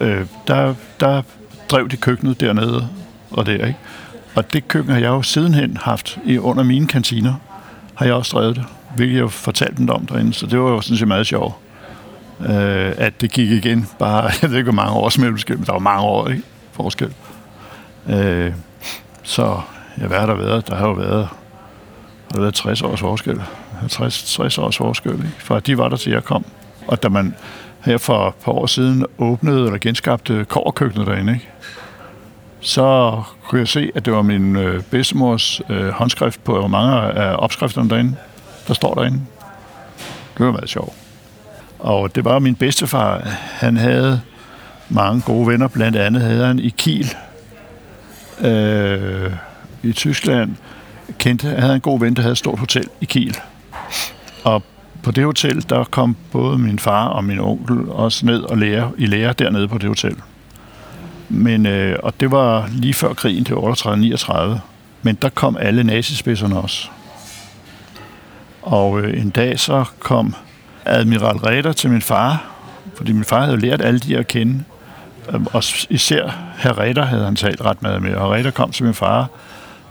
øh, 0.00 0.26
der, 0.46 0.74
der 1.00 1.22
drev 1.68 1.88
de 1.88 1.96
køkkenet 1.96 2.40
dernede 2.40 2.88
og 3.30 3.46
der, 3.46 3.52
ikke? 3.66 3.78
Og 4.34 4.52
det 4.52 4.68
køkken 4.68 4.92
har 4.92 5.00
jeg 5.00 5.08
jo 5.08 5.22
sidenhen 5.22 5.76
haft 5.76 6.18
i, 6.24 6.38
under 6.38 6.64
mine 6.64 6.86
kantiner, 6.86 7.34
har 7.94 8.06
jeg 8.06 8.14
også 8.14 8.38
drevet 8.38 8.56
det, 8.56 8.64
hvilket 8.96 9.18
jeg 9.18 9.30
fortalte 9.30 9.76
dem 9.76 9.90
om 9.90 10.06
derinde, 10.06 10.34
så 10.34 10.46
det 10.46 10.60
var 10.60 10.70
jo 10.70 10.80
sådan 10.80 10.96
set 10.96 11.08
meget 11.08 11.26
sjovt 11.26 11.54
øh, 12.40 12.92
at 12.98 13.20
det 13.20 13.30
gik 13.30 13.50
igen. 13.50 13.88
Bare, 13.98 14.30
jeg 14.42 14.50
ved 14.50 14.58
ikke, 14.58 14.72
hvor 14.72 14.82
mange 14.82 14.92
års 14.92 15.18
mellemskab, 15.18 15.58
men 15.58 15.66
der 15.66 15.72
var 15.72 15.78
mange 15.78 16.02
år, 16.02 16.28
ikke? 16.28 16.42
Forskel. 16.72 17.14
Øh, 18.08 18.52
så, 19.22 19.60
ja, 20.00 20.06
hvad 20.06 20.18
har 20.18 20.26
der 20.26 20.34
været? 20.34 20.68
Der 20.68 20.74
har 20.74 20.86
jo 20.86 20.92
været, 20.92 21.28
har 22.34 22.40
været 22.40 22.54
60 22.54 22.82
års 22.82 23.00
forskel. 23.00 23.42
50, 23.80 24.34
60 24.34 24.58
års 24.58 24.76
forskel, 24.76 25.12
ikke? 25.12 25.30
Fra 25.38 25.60
de 25.60 25.78
var 25.78 25.88
der 25.88 25.96
til 25.96 26.12
jeg 26.12 26.24
kom. 26.24 26.44
Og 26.86 27.02
da 27.02 27.08
man 27.08 27.34
her 27.80 27.98
for 27.98 28.28
et 28.28 28.34
par 28.34 28.52
år 28.52 28.66
siden 28.66 29.06
åbnede 29.18 29.66
eller 29.66 29.78
genskabte 29.78 30.44
koverkøkkenet 30.44 31.06
derinde, 31.06 31.32
ikke? 31.32 31.48
så 32.60 33.22
kunne 33.48 33.58
jeg 33.58 33.68
se, 33.68 33.90
at 33.94 34.04
det 34.04 34.12
var 34.12 34.22
min 34.22 34.56
øh, 34.56 34.82
bedstemors 34.82 35.60
øh, 35.70 35.88
håndskrift 35.88 36.44
på 36.44 36.66
mange 36.66 36.96
af 36.96 37.36
opskrifterne 37.38 37.90
derinde, 37.90 38.16
der 38.68 38.74
står 38.74 38.94
derinde. 38.94 39.20
Det 40.38 40.46
var 40.46 40.52
meget 40.52 40.68
sjovt. 40.68 40.92
Og 41.78 42.14
det 42.14 42.24
var 42.24 42.38
min 42.38 42.54
bedstefar. 42.54 43.18
Han 43.50 43.76
havde 43.76 44.20
mange 44.88 45.20
gode 45.20 45.46
venner. 45.46 45.68
Blandt 45.68 45.96
andet 45.96 46.22
havde 46.22 46.46
han 46.46 46.58
i 46.58 46.68
Kiel 46.68 47.14
øh, 48.40 49.32
i 49.82 49.92
Tyskland. 49.92 50.56
Kendte, 51.18 51.48
han 51.48 51.60
havde 51.60 51.74
en 51.74 51.80
god 51.80 52.00
ven, 52.00 52.16
der 52.16 52.22
havde 52.22 52.32
et 52.32 52.38
stort 52.38 52.58
hotel 52.58 52.88
i 53.00 53.04
Kiel. 53.04 53.36
Og 54.44 54.62
på 55.02 55.10
det 55.10 55.24
hotel, 55.24 55.68
der 55.68 55.84
kom 55.84 56.16
både 56.32 56.58
min 56.58 56.78
far 56.78 57.08
og 57.08 57.24
min 57.24 57.38
onkel 57.38 57.88
også 57.88 58.26
ned 58.26 58.40
og 58.42 58.58
lære, 58.58 58.92
i 58.98 59.06
lære 59.06 59.32
dernede 59.32 59.68
på 59.68 59.78
det 59.78 59.88
hotel. 59.88 60.16
Men, 61.28 61.66
øh, 61.66 61.98
og 62.02 62.20
det 62.20 62.30
var 62.30 62.68
lige 62.72 62.94
før 62.94 63.14
krigen 63.14 63.44
til 63.44 63.54
38-39. 63.54 64.58
Men 65.02 65.14
der 65.22 65.28
kom 65.28 65.56
alle 65.56 65.84
nazispidserne 65.84 66.58
også. 66.58 66.88
Og 68.64 69.00
øh, 69.00 69.20
en 69.20 69.30
dag 69.30 69.60
så 69.60 69.84
kom 69.98 70.34
Admiral 70.84 71.36
Reder 71.36 71.72
til 71.72 71.90
min 71.90 72.02
far, 72.02 72.44
fordi 72.96 73.12
min 73.12 73.24
far 73.24 73.44
havde 73.44 73.60
lært 73.60 73.82
alle 73.82 74.00
de 74.00 74.18
at 74.18 74.26
kende. 74.26 74.64
Øhm, 75.28 75.46
og 75.52 75.62
især 75.90 76.30
herr 76.58 76.78
Reder 76.78 77.04
havde 77.04 77.24
han 77.24 77.36
talt 77.36 77.60
ret 77.60 77.82
meget 77.82 78.02
med. 78.02 78.14
Og 78.14 78.30
Reder 78.30 78.50
kom 78.50 78.70
til 78.70 78.84
min 78.84 78.94
far 78.94 79.28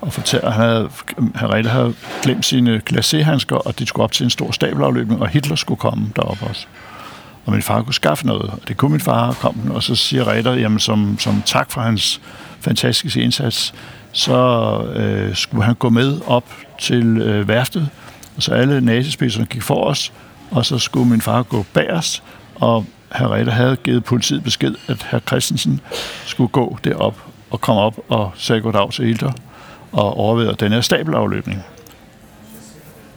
og 0.02 0.14
fortalte, 0.14 0.48
at 0.48 0.54
han 0.54 0.62
havde, 0.62 0.90
herr 1.36 1.54
Reder 1.54 1.70
havde 1.70 1.94
glemt 2.24 2.46
sine 2.46 2.82
glacéhandsker, 2.90 3.56
og 3.56 3.80
de 3.80 3.86
skulle 3.86 4.04
op 4.04 4.12
til 4.12 4.24
en 4.24 4.30
stor 4.30 4.52
stabelafløbning, 4.52 5.22
og 5.22 5.28
Hitler 5.28 5.56
skulle 5.56 5.80
komme 5.80 6.10
derop 6.16 6.38
også. 6.50 6.68
Og 7.46 7.54
min 7.54 7.62
far 7.62 7.82
kunne 7.82 7.94
skaffe 7.94 8.28
noget, 8.28 8.50
og 8.50 8.60
det 8.68 8.78
kunne 8.78 8.92
min 8.92 9.02
far 9.02 9.28
og 9.28 9.36
kom 9.36 9.54
den, 9.54 9.72
Og 9.72 9.84
så 9.84 9.96
siger 9.96 10.28
Reder, 10.28 10.54
jamen 10.54 10.80
som, 10.80 11.20
som 11.20 11.44
tak 11.46 11.72
for 11.72 11.82
hans 11.82 12.22
fantastiske 12.60 13.22
indsats, 13.22 13.74
så 14.12 14.78
øh, 14.96 15.36
skulle 15.36 15.64
han 15.64 15.76
gå 15.76 15.90
med 15.90 16.20
op 16.28 16.46
til 16.80 17.18
øh, 17.18 17.48
værftet, 17.48 17.90
og 18.36 18.44
så 18.44 18.54
alle 18.54 18.82
nazispidserne 18.82 19.46
gik 19.46 19.62
for 19.62 19.84
os, 19.84 20.14
og 20.52 20.66
så 20.66 20.78
skulle 20.78 21.10
min 21.10 21.22
far 21.22 21.44
gå 21.44 21.66
bagerst, 21.74 22.24
og 22.56 22.86
herr 23.16 23.36
Ritter 23.36 23.54
havde 23.54 23.76
givet 23.76 24.04
politiet 24.04 24.44
besked, 24.44 24.76
at 24.88 25.04
herr 25.12 25.20
Christensen 25.20 25.82
skulle 26.26 26.48
gå 26.48 26.78
derop 26.84 27.16
og 27.50 27.62
komme 27.62 27.82
op 27.82 28.00
og 28.10 28.32
sagde 28.36 28.62
goddag 28.62 28.92
til 28.92 29.06
Hilder 29.06 29.32
og 29.92 30.18
overvejede 30.18 30.56
den 30.60 30.72
her 30.72 30.82
stabelafløbning. 30.82 31.64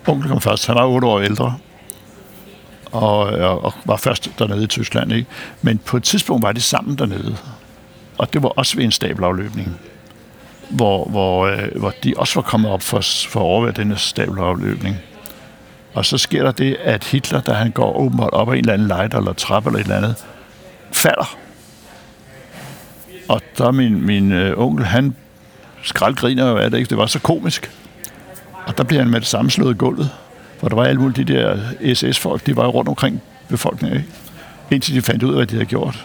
Onkel 0.06 0.28
kom 0.28 0.40
først, 0.40 0.66
han 0.66 0.76
var 0.76 0.86
otte 0.86 1.06
år 1.06 1.20
ældre, 1.20 1.54
og, 2.92 3.18
og 3.58 3.74
var 3.84 3.96
først 3.96 4.30
dernede 4.38 4.64
i 4.64 4.66
Tyskland. 4.66 5.12
Ikke? 5.12 5.26
Men 5.62 5.78
på 5.78 5.96
et 5.96 6.02
tidspunkt 6.02 6.42
var 6.42 6.52
de 6.52 6.60
sammen 6.60 6.98
dernede, 6.98 7.36
og 8.18 8.32
det 8.32 8.42
var 8.42 8.48
også 8.48 8.76
ved 8.76 8.84
en 8.84 8.92
stabelafløbning, 8.92 9.80
hvor, 10.70 11.04
hvor, 11.04 11.46
øh, 11.46 11.68
hvor 11.76 11.92
de 12.04 12.14
også 12.16 12.34
var 12.34 12.42
kommet 12.42 12.70
op 12.70 12.82
for, 12.82 13.00
for 13.28 13.40
at 13.40 13.44
overvære 13.44 13.72
denne 13.72 13.96
stabelafløbning. 13.96 14.96
Og 15.94 16.06
så 16.06 16.18
sker 16.18 16.42
der 16.42 16.52
det, 16.52 16.76
at 16.84 17.04
Hitler, 17.04 17.40
da 17.40 17.52
han 17.52 17.70
går 17.70 17.96
åbenbart 17.96 18.30
op 18.32 18.48
ad 18.48 18.52
en 18.52 18.58
eller 18.58 18.72
anden 18.72 18.88
lejder 18.88 19.18
eller 19.18 19.32
trappe 19.32 19.68
eller 19.68 19.78
et 19.78 19.84
eller 19.84 19.96
andet, 19.96 20.14
falder. 20.92 21.36
Og 23.28 23.40
der 23.58 23.70
min, 23.70 24.06
min 24.06 24.32
øh, 24.32 24.58
onkel, 24.58 24.86
han 24.86 25.14
skraldgriner 25.82 26.48
jo 26.48 26.56
af 26.56 26.70
det, 26.70 26.78
ikke? 26.78 26.90
Det 26.90 26.98
var 26.98 27.06
så 27.06 27.20
komisk. 27.20 27.70
Og 28.66 28.78
der 28.78 28.84
bliver 28.84 29.02
han 29.02 29.10
med 29.10 29.20
det 29.20 29.28
samme 29.28 29.50
slået 29.50 29.74
i 29.74 29.78
gulvet. 29.78 30.10
For 30.60 30.68
der 30.68 30.76
var 30.76 30.84
alle 30.84 31.00
mulige 31.00 31.24
de 31.24 31.34
der 31.34 31.58
SS-folk, 31.94 32.46
de 32.46 32.56
var 32.56 32.66
rundt 32.66 32.88
omkring 32.88 33.22
befolkningen, 33.48 33.98
ikke? 33.98 34.12
Indtil 34.70 34.94
de 34.94 35.02
fandt 35.02 35.22
ud 35.22 35.28
af, 35.28 35.36
hvad 35.36 35.46
de 35.46 35.54
havde 35.54 35.66
gjort. 35.66 36.04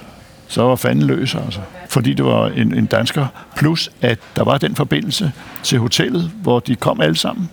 Så 0.51 0.63
var 0.63 0.75
fanden 0.75 1.05
løs, 1.05 1.35
altså. 1.35 1.59
Fordi 1.89 2.13
det 2.13 2.25
var 2.25 2.47
en, 2.47 2.73
en 2.77 2.85
dansker. 2.85 3.27
Plus, 3.55 3.89
at 4.01 4.19
der 4.35 4.43
var 4.43 4.57
den 4.57 4.75
forbindelse 4.75 5.31
til 5.63 5.79
hotellet, 5.79 6.31
hvor 6.41 6.59
de 6.59 6.75
kom 6.75 7.01
alle 7.01 7.17
sammen 7.17 7.49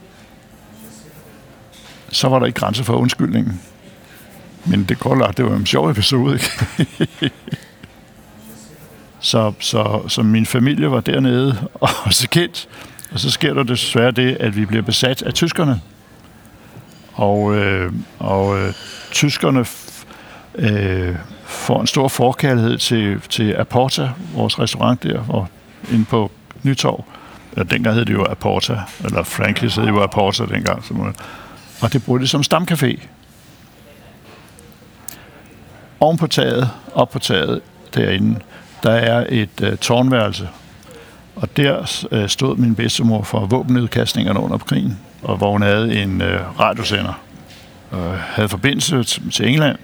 så 2.11 2.29
var 2.29 2.39
der 2.39 2.47
ikke 2.47 2.61
grænser 2.61 2.85
for 2.85 2.95
undskyldningen. 2.95 3.61
Men 4.65 4.85
det 4.85 4.99
kolde, 4.99 5.33
det 5.37 5.45
var 5.45 5.57
en 5.57 5.67
sjov 5.67 5.91
episode, 5.91 6.35
ikke? 6.35 7.31
så, 9.21 9.53
så, 9.61 10.03
så 10.09 10.23
min 10.23 10.47
familie 10.47 10.91
var 10.91 11.01
dernede 11.01 11.69
og 11.81 12.13
så 12.13 12.29
kendt. 12.29 12.69
Og 13.13 13.21
så 13.21 13.31
sker 13.31 13.55
der 13.55 13.63
desværre 13.63 14.11
det, 14.11 14.37
at 14.41 14.57
vi 14.57 14.65
bliver 14.67 14.83
besat 14.83 15.23
af 15.23 15.35
tyskerne. 15.35 15.81
Og, 17.13 17.57
øh, 17.57 17.93
og 18.19 18.59
øh, 18.59 18.73
tyskerne 19.11 19.67
øh, 20.55 21.15
får 21.69 21.81
en 21.81 21.87
stor 21.87 22.09
forkærlighed 22.09 22.79
til, 22.79 23.21
til 23.29 23.55
Aporta, 23.55 24.11
vores 24.35 24.59
restaurant 24.59 25.03
der, 25.03 25.21
hvor, 25.21 25.49
inde 25.93 26.05
på 26.05 26.31
Nytorv. 26.63 27.05
Ja, 27.57 27.63
dengang 27.63 27.97
hed 27.97 28.05
det 28.05 28.13
jo 28.13 28.25
Aporta, 28.31 28.81
eller 29.05 29.23
Frankly 29.23 29.69
hed 29.69 29.83
det 29.83 29.89
jo 29.89 30.03
Aporta 30.03 30.47
dengang. 30.47 30.85
Så 30.85 31.13
og 31.81 31.93
det 31.93 32.05
brugte 32.05 32.23
det 32.23 32.31
som 32.31 32.41
stamcafé. 32.41 33.07
Oven 36.01 36.19
på 36.19 36.27
taget, 36.27 36.71
op 36.95 37.11
på 37.11 37.19
taget 37.19 37.61
derinde, 37.95 38.41
der 38.83 38.93
er 38.93 39.27
et 39.29 39.61
uh, 39.63 39.77
tårnværelse. 39.77 40.49
Og 41.37 41.57
der 41.57 42.07
øh, 42.11 42.29
stod 42.29 42.57
min 42.57 42.75
bedstemor 42.75 43.23
for 43.23 43.47
våbenudkastningerne 43.47 44.41
under 44.41 44.59
krigen, 44.59 44.99
og 45.23 45.37
hvor 45.37 45.53
hun 45.53 45.63
havde 45.63 46.03
en 46.03 46.23
øh, 46.23 46.61
radiosender, 46.61 47.21
og 47.91 48.19
havde 48.19 48.49
forbindelse 48.49 49.05
til 49.31 49.49
England, 49.49 49.79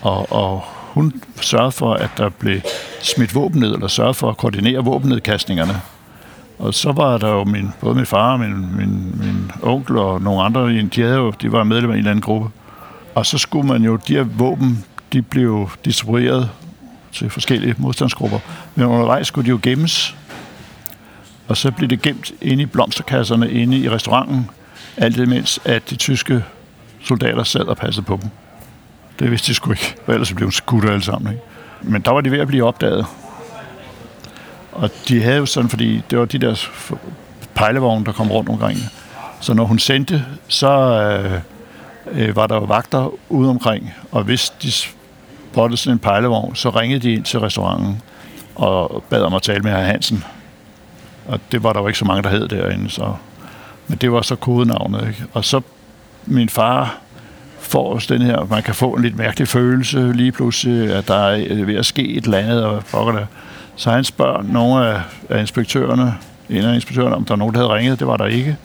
og, 0.00 0.32
og 0.32 0.64
hun 0.96 1.12
sørgede 1.40 1.72
for, 1.72 1.94
at 1.94 2.10
der 2.16 2.28
blev 2.28 2.60
smidt 3.02 3.34
våben 3.34 3.60
ned, 3.60 3.74
eller 3.74 3.88
sørgede 3.88 4.14
for 4.14 4.30
at 4.30 4.36
koordinere 4.36 4.84
våbennedkastningerne. 4.84 5.80
Og 6.58 6.74
så 6.74 6.92
var 6.92 7.18
der 7.18 7.28
jo 7.28 7.44
min, 7.44 7.70
både 7.80 7.94
min 7.94 8.06
far 8.06 8.32
og 8.32 8.40
min, 8.40 8.76
min, 8.76 9.18
min 9.18 9.50
onkel 9.62 9.96
og 9.96 10.22
nogle 10.22 10.42
andre, 10.42 10.68
de, 10.72 11.02
havde 11.02 11.16
jo, 11.16 11.30
de 11.30 11.52
var 11.52 11.64
medlemmer 11.64 11.94
i 11.94 11.98
en 11.98 11.98
eller 11.98 12.10
anden 12.10 12.22
gruppe. 12.22 12.50
Og 13.14 13.26
så 13.26 13.38
skulle 13.38 13.66
man 13.68 13.82
jo, 13.82 13.96
de 13.96 14.14
her 14.14 14.22
våben, 14.22 14.84
de 15.12 15.22
blev 15.22 15.70
distribueret 15.84 16.50
til 17.12 17.30
forskellige 17.30 17.74
modstandsgrupper. 17.78 18.38
Men 18.74 18.86
undervejs 18.86 19.26
skulle 19.26 19.44
de 19.44 19.50
jo 19.50 19.58
gemmes. 19.62 20.16
Og 21.48 21.56
så 21.56 21.70
blev 21.70 21.88
det 21.88 22.02
gemt 22.02 22.32
inde 22.42 22.62
i 22.62 22.66
blomsterkasserne 22.66 23.50
inde 23.50 23.78
i 23.78 23.90
restauranten, 23.90 24.50
alt 24.96 25.16
imens 25.16 25.60
at 25.64 25.90
de 25.90 25.96
tyske 25.96 26.44
soldater 27.04 27.42
sad 27.42 27.60
og 27.60 27.76
passede 27.76 28.06
på 28.06 28.18
dem. 28.22 28.30
Det 29.18 29.30
vidste 29.30 29.48
de 29.48 29.54
sgu 29.54 29.70
ikke, 29.70 29.94
for 30.04 30.12
ellers 30.12 30.32
blev 30.32 30.48
de 30.48 30.54
skudt 30.54 30.84
alle 30.84 31.02
sammen. 31.02 31.32
Ikke? 31.32 31.42
Men 31.82 32.02
der 32.02 32.10
var 32.10 32.20
de 32.20 32.30
ved 32.30 32.38
at 32.38 32.46
blive 32.46 32.64
opdaget. 32.64 33.06
Og 34.72 34.90
de 35.08 35.22
havde 35.22 35.36
jo 35.36 35.46
sådan, 35.46 35.70
fordi 35.70 36.02
det 36.10 36.18
var 36.18 36.24
de 36.24 36.38
der 36.38 36.68
pejlevogne, 37.54 38.04
der 38.04 38.12
kom 38.12 38.30
rundt 38.30 38.48
omkring. 38.48 38.78
Så 39.40 39.54
når 39.54 39.64
hun 39.64 39.78
sendte, 39.78 40.24
så 40.48 40.70
øh, 40.70 41.40
øh, 42.12 42.36
var 42.36 42.46
der 42.46 42.54
jo 42.54 42.64
vagter 42.64 43.12
ude 43.28 43.50
omkring, 43.50 43.94
og 44.12 44.22
hvis 44.22 44.50
de 44.50 44.70
spottede 44.72 45.76
sådan 45.76 45.92
en 45.94 45.98
pejlevogn, 45.98 46.54
så 46.54 46.70
ringede 46.70 47.00
de 47.00 47.12
ind 47.12 47.24
til 47.24 47.40
restauranten 47.40 48.02
og 48.54 49.04
bad 49.10 49.22
om 49.22 49.34
at 49.34 49.42
tale 49.42 49.62
med 49.62 49.70
herr 49.70 49.84
Hansen. 49.84 50.24
Og 51.26 51.40
det 51.52 51.62
var 51.62 51.72
der 51.72 51.80
jo 51.80 51.86
ikke 51.86 51.98
så 51.98 52.04
mange, 52.04 52.22
der 52.22 52.28
hed 52.28 52.48
derinde, 52.48 52.90
så... 52.90 53.14
Men 53.88 53.98
det 53.98 54.12
var 54.12 54.22
så 54.22 54.36
kodenavnet, 54.36 55.08
ikke? 55.08 55.24
Og 55.32 55.44
så 55.44 55.60
min 56.26 56.48
far 56.48 56.98
får 57.66 57.92
også 57.94 58.14
den 58.14 58.22
her, 58.22 58.46
man 58.50 58.62
kan 58.62 58.74
få 58.74 58.92
en 58.92 59.02
lidt 59.02 59.16
mærkelig 59.16 59.48
følelse 59.48 60.12
lige 60.12 60.32
pludselig, 60.32 60.92
at 60.92 61.08
der 61.08 61.14
er 61.14 61.44
øh, 61.48 61.66
ved 61.66 61.74
at 61.74 61.86
ske 61.86 62.08
et 62.08 62.24
eller 62.24 62.38
andet, 62.38 62.64
og 62.64 62.84
pokker 62.84 63.12
det. 63.12 63.26
Så 63.76 63.90
han 63.90 64.04
spørger 64.04 64.42
nogle 64.42 64.86
af, 64.86 65.00
af 65.28 65.40
inspektørerne, 65.40 66.14
en 66.50 66.64
af 66.64 66.74
inspektørerne, 66.74 67.16
om 67.16 67.24
der 67.24 67.32
er 67.32 67.36
nogen, 67.36 67.54
der 67.54 67.60
havde 67.60 67.74
ringet. 67.74 67.98
Det 67.98 68.06
var 68.06 68.16
der 68.16 68.26
ikke. 68.26 68.56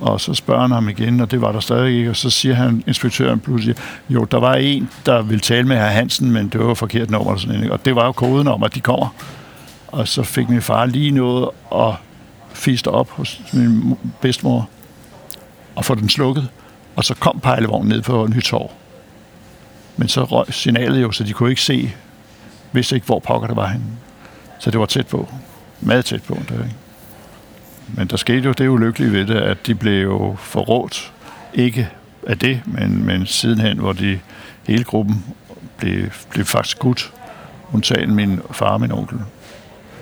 Og 0.00 0.20
så 0.20 0.34
spørger 0.34 0.60
han 0.60 0.70
ham 0.70 0.88
igen, 0.88 1.20
og 1.20 1.30
det 1.30 1.40
var 1.40 1.52
der 1.52 1.60
stadig 1.60 1.98
ikke. 1.98 2.10
Og 2.10 2.16
så 2.16 2.30
siger 2.30 2.54
han, 2.54 2.84
inspektøren 2.86 3.40
pludselig, 3.40 3.76
jo, 4.08 4.24
der 4.24 4.40
var 4.40 4.54
en, 4.54 4.90
der 5.06 5.22
ville 5.22 5.40
tale 5.40 5.68
med 5.68 5.76
herr 5.76 5.88
Hansen, 5.88 6.30
men 6.30 6.48
det 6.48 6.60
var 6.60 6.74
forkert 6.74 7.10
nummer. 7.10 7.32
Og, 7.32 7.40
sådan, 7.40 7.70
og 7.70 7.84
det 7.84 7.96
var 7.96 8.04
jo 8.04 8.12
koden 8.12 8.48
om, 8.48 8.62
at 8.62 8.74
de 8.74 8.80
kommer. 8.80 9.14
Og 9.86 10.08
så 10.08 10.22
fik 10.22 10.48
min 10.48 10.62
far 10.62 10.86
lige 10.86 11.10
noget 11.10 11.48
at 11.74 11.94
fiste 12.52 12.88
op 12.88 13.10
hos 13.10 13.40
min 13.52 13.98
bedstemor 14.20 14.68
og 15.74 15.84
få 15.84 15.94
den 15.94 16.08
slukket. 16.08 16.48
Og 16.96 17.04
så 17.04 17.14
kom 17.14 17.40
pejlevognen 17.40 17.88
ned 17.88 18.02
på 18.02 18.26
Nytorv. 18.26 18.70
Men 19.96 20.08
så 20.08 20.24
røg 20.24 20.54
signalet 20.54 21.02
jo, 21.02 21.12
så 21.12 21.24
de 21.24 21.32
kunne 21.32 21.50
ikke 21.50 21.62
se, 21.62 21.94
hvis 22.72 22.92
ikke, 22.92 23.06
hvor 23.06 23.18
pokker 23.18 23.48
der 23.48 23.54
var 23.54 23.66
henne. 23.66 23.86
Så 24.58 24.70
det 24.70 24.80
var 24.80 24.86
tæt 24.86 25.06
på. 25.06 25.28
Meget 25.80 26.04
tæt 26.04 26.22
på. 26.22 26.38
Der, 26.48 26.54
ikke? 26.54 26.76
Men 27.88 28.06
der 28.06 28.16
skete 28.16 28.40
jo 28.40 28.52
det 28.52 28.68
ulykkelige 28.68 29.12
ved 29.12 29.26
det, 29.26 29.36
at 29.36 29.66
de 29.66 29.74
blev 29.74 30.02
jo 30.02 30.36
forrådt. 30.38 31.12
Ikke 31.54 31.88
af 32.26 32.38
det, 32.38 32.60
men, 32.64 33.06
men 33.06 33.26
sidenhen, 33.26 33.78
hvor 33.78 33.92
de 33.92 34.20
hele 34.66 34.84
gruppen 34.84 35.24
blev, 35.76 36.06
blev 36.30 36.44
faktisk 36.44 36.76
skudt. 36.76 37.12
Undtagen 37.72 38.14
min 38.14 38.40
far 38.50 38.70
og 38.70 38.80
min 38.80 38.92
onkel. 38.92 39.18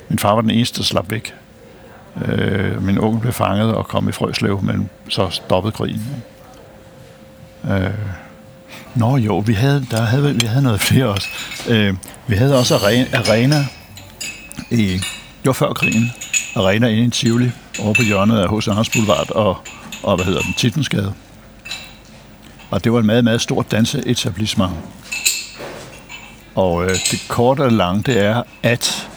Min 0.08 0.18
far 0.18 0.34
var 0.34 0.40
den 0.40 0.50
eneste, 0.50 0.78
der 0.78 0.84
slap 0.84 1.10
væk. 1.10 1.34
Øh, 2.24 2.82
min 2.82 2.98
onkel 2.98 3.20
blev 3.20 3.32
fanget 3.32 3.74
og 3.74 3.88
kom 3.88 4.08
i 4.08 4.12
Frøslev, 4.12 4.62
men 4.62 4.90
så 5.08 5.28
stoppede 5.30 5.72
krigen. 5.72 6.22
Øh, 7.70 7.90
Nå 8.94 9.16
jo, 9.16 9.38
vi 9.38 9.52
havde, 9.52 9.86
der 9.90 10.02
havde, 10.02 10.34
vi 10.34 10.46
havde 10.46 10.62
noget 10.62 10.80
flere 10.80 11.06
også. 11.06 11.28
Øh, 11.68 11.94
vi 12.26 12.34
havde 12.36 12.58
også 12.58 12.74
Arena 13.14 13.66
i, 14.70 14.86
det 15.42 15.46
var 15.46 15.52
før 15.52 15.72
krigen, 15.72 16.12
Arena 16.56 16.88
inde 16.88 17.04
i 17.04 17.10
Tivoli, 17.10 17.50
over 17.80 17.94
på 17.94 18.02
hjørnet 18.02 18.38
af 18.38 18.56
H.C. 18.56 18.68
Anders 18.68 18.88
Boulevard 18.88 19.30
og, 19.30 19.58
og 20.02 20.16
hvad 20.16 20.26
hedder 20.26 20.40
den, 20.40 20.54
Titensgade. 20.54 21.14
Og 22.70 22.84
det 22.84 22.92
var 22.92 22.98
et 22.98 23.04
meget, 23.04 23.24
meget 23.24 23.40
stort 23.40 23.70
danseetablissement. 23.70 24.72
Og 26.54 26.84
øh, 26.84 26.90
det 26.90 27.24
korte 27.28 27.60
og 27.60 27.72
lange, 27.72 28.02
det 28.02 28.24
er, 28.24 28.42
at 28.62 29.08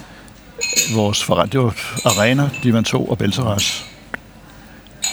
vores 0.96 1.24
forret, 1.24 1.52
det 1.52 1.60
var 1.60 1.76
Arena, 2.06 2.50
Divan 2.64 2.84
2 2.84 3.06
og 3.06 3.18
Belteras, 3.18 3.86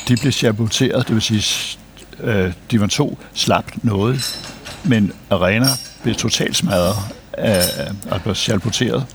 de 0.09 0.17
blev 0.17 0.33
saboteret, 0.33 1.07
det 1.07 1.15
vil 1.15 1.23
sige, 1.23 1.79
øh, 2.23 2.53
Divan 2.71 2.89
2 2.89 3.19
slap 3.35 3.65
noget, 3.83 4.41
men 4.85 5.13
Arena 5.31 5.67
blev 6.03 6.15
totalt 6.15 6.57
smadret 6.57 6.97
af, 7.33 7.63
og 8.11 8.23
blev 8.23 8.35
saboteret, 8.35 9.07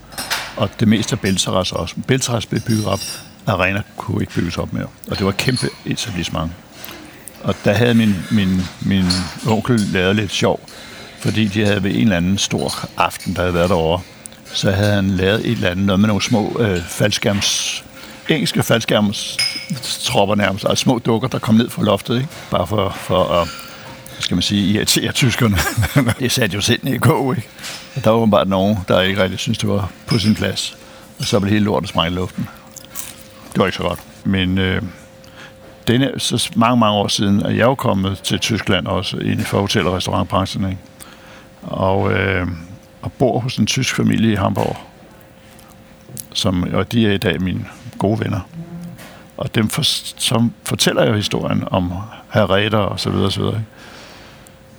og 0.58 0.70
det 0.80 0.88
meste 0.88 1.14
af 1.14 1.20
Belsaras 1.20 1.72
også. 1.72 1.96
Belsaras 2.08 2.46
blev 2.46 2.62
bygget 2.62 2.86
op, 2.86 3.00
Arena 3.48 3.82
kunne 3.98 4.22
ikke 4.22 4.34
bygges 4.34 4.58
op 4.58 4.74
mere, 4.74 4.88
og 5.12 5.18
det 5.18 5.26
var 5.26 5.32
et 5.32 5.38
kæmpe 5.38 5.68
etablissement. 5.86 6.52
Og 7.44 7.56
der 7.66 7.74
havde 7.74 7.94
min, 7.94 8.16
min, 8.32 8.62
min 8.82 9.06
onkel 9.48 9.80
lavet 9.80 10.16
lidt 10.16 10.32
sjov, 10.32 10.60
fordi 11.20 11.48
de 11.48 11.66
havde 11.66 11.84
ved 11.84 11.92
en 11.92 12.02
eller 12.02 12.18
anden 12.18 12.38
stor 12.38 12.90
aften, 12.98 13.36
der 13.36 13.42
havde 13.42 13.54
været 13.54 13.70
derovre, 13.70 14.02
så 14.54 14.72
havde 14.72 14.94
han 14.94 15.10
lavet 15.10 15.46
et 15.46 15.52
eller 15.52 15.70
andet 15.70 15.86
noget 15.86 16.00
med 16.00 16.08
nogle 16.08 16.24
små 16.24 16.58
øh, 16.60 16.82
faldskærms 16.84 17.84
engelske 18.30 18.64
tropper 20.02 20.36
nærmest, 20.36 20.66
altså 20.70 20.84
små 20.84 21.00
dukker, 21.00 21.28
der 21.28 21.40
kom 21.40 21.56
ned 21.56 21.70
fra 21.70 21.84
loftet, 21.84 22.16
ikke? 22.16 22.30
bare 22.52 22.68
for, 22.68 22.90
for 22.90 23.24
at 23.24 23.48
skal 24.20 24.36
man 24.36 24.42
sige, 24.42 24.74
irritere 24.74 25.12
tyskerne. 25.12 25.58
det 26.20 26.32
satte 26.32 26.56
jo 26.56 26.62
sind 26.62 26.88
i 26.88 26.98
gå, 26.98 27.34
ikke? 27.34 27.48
Og 27.96 28.04
der 28.04 28.10
var 28.10 28.18
åbenbart 28.18 28.48
nogen, 28.48 28.78
der 28.88 29.02
ikke 29.02 29.24
rigtig 29.24 29.40
synes 29.40 29.58
det 29.58 29.70
var 29.70 29.92
på 30.06 30.20
sin 30.20 30.36
plads. 30.36 30.78
Og 31.20 31.26
så 31.26 31.40
blev 31.40 31.52
hele 31.54 31.66
lortet 31.66 31.90
sprængt 31.90 32.14
i 32.14 32.16
luften. 32.16 32.48
Det 33.54 33.60
var 33.60 33.66
ikke 33.66 33.78
så 33.78 33.84
godt. 33.84 34.00
Men 34.24 34.58
øh, 34.58 34.82
denne, 35.88 36.12
så 36.18 36.50
mange, 36.56 36.78
mange 36.78 36.98
år 36.98 37.08
siden, 37.08 37.42
er 37.42 37.50
jeg 37.50 37.66
jo 37.66 37.76
kommet 37.76 38.18
til 38.18 38.40
Tyskland 38.40 38.88
også, 38.88 39.18
ind 39.18 39.42
for 39.42 39.62
hotel- 39.62 39.88
og 39.88 39.94
restaurantbranchen, 39.94 40.70
ikke? 40.70 40.82
Og, 41.62 42.12
øh, 42.12 42.48
og 43.02 43.12
bor 43.12 43.40
hos 43.40 43.58
en 43.58 43.66
tysk 43.66 43.96
familie 43.96 44.32
i 44.32 44.36
Hamburg. 44.36 44.78
Som, 46.34 46.64
og 46.74 46.92
de 46.92 47.08
er 47.08 47.12
i 47.12 47.18
dag 47.18 47.42
mine 47.42 47.66
gode 47.98 48.20
venner. 48.20 48.40
Og 49.38 49.56
dem 49.56 49.70
for, 49.70 49.82
som 50.20 50.54
fortæller 50.64 51.08
jo 51.08 51.14
historien 51.14 51.64
om 51.72 51.94
herr 52.34 52.52
Reder 52.52 52.78
og 52.78 53.00
så 53.00 53.10
videre, 53.10 53.26
og 53.26 53.32
så 53.32 53.42
videre. 53.42 53.62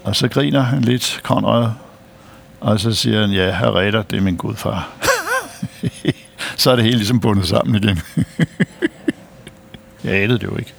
Og 0.04 0.16
så 0.16 0.28
griner 0.28 0.60
han 0.60 0.82
lidt, 0.82 1.20
Conrad, 1.22 1.70
og 2.60 2.80
så 2.80 2.94
siger 2.94 3.20
han, 3.20 3.30
ja, 3.30 3.52
herr 3.52 3.76
Reder, 3.76 4.02
det 4.02 4.16
er 4.16 4.20
min 4.20 4.36
gudfar. 4.36 4.88
så 6.56 6.70
er 6.70 6.76
det 6.76 6.84
hele 6.84 6.96
ligesom 6.96 7.20
bundet 7.20 7.48
sammen 7.48 7.74
igen. 7.74 8.00
jeg 10.04 10.14
anede 10.14 10.38
det 10.38 10.46
jo 10.46 10.56
ikke. 10.56 10.74